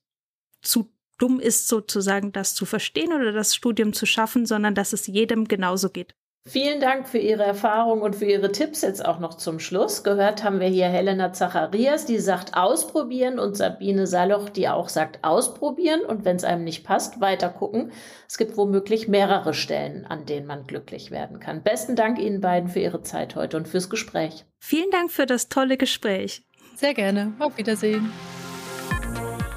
[0.64, 5.06] zu dumm ist, sozusagen das zu verstehen oder das Studium zu schaffen, sondern dass es
[5.06, 6.14] jedem genauso geht.
[6.46, 10.04] Vielen Dank für Ihre Erfahrung und für Ihre Tipps jetzt auch noch zum Schluss.
[10.04, 15.20] Gehört haben wir hier Helena Zacharias, die sagt ausprobieren und Sabine Saloch, die auch sagt
[15.24, 17.92] ausprobieren und wenn es einem nicht passt, weiter gucken.
[18.28, 21.62] Es gibt womöglich mehrere Stellen, an denen man glücklich werden kann.
[21.62, 24.44] Besten Dank Ihnen beiden für Ihre Zeit heute und fürs Gespräch.
[24.60, 26.42] Vielen Dank für das tolle Gespräch.
[26.76, 27.32] Sehr gerne.
[27.38, 28.12] Auf Wiedersehen.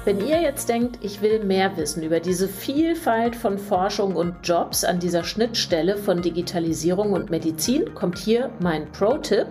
[0.08, 4.82] Wenn ihr jetzt denkt, ich will mehr wissen über diese Vielfalt von Forschung und Jobs
[4.82, 9.48] an dieser Schnittstelle von Digitalisierung und Medizin, kommt hier mein Pro-Tipp.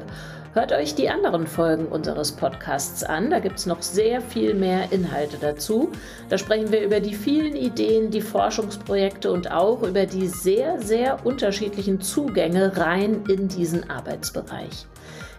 [0.56, 4.92] Hört euch die anderen Folgen unseres Podcasts an, da gibt es noch sehr viel mehr
[4.92, 5.92] Inhalte dazu.
[6.30, 11.24] Da sprechen wir über die vielen Ideen, die Forschungsprojekte und auch über die sehr, sehr
[11.24, 14.88] unterschiedlichen Zugänge rein in diesen Arbeitsbereich.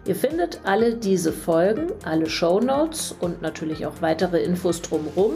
[0.08, 5.34] Ihr findet alle diese Folgen, alle Show Notes und natürlich auch weitere Infos drumherum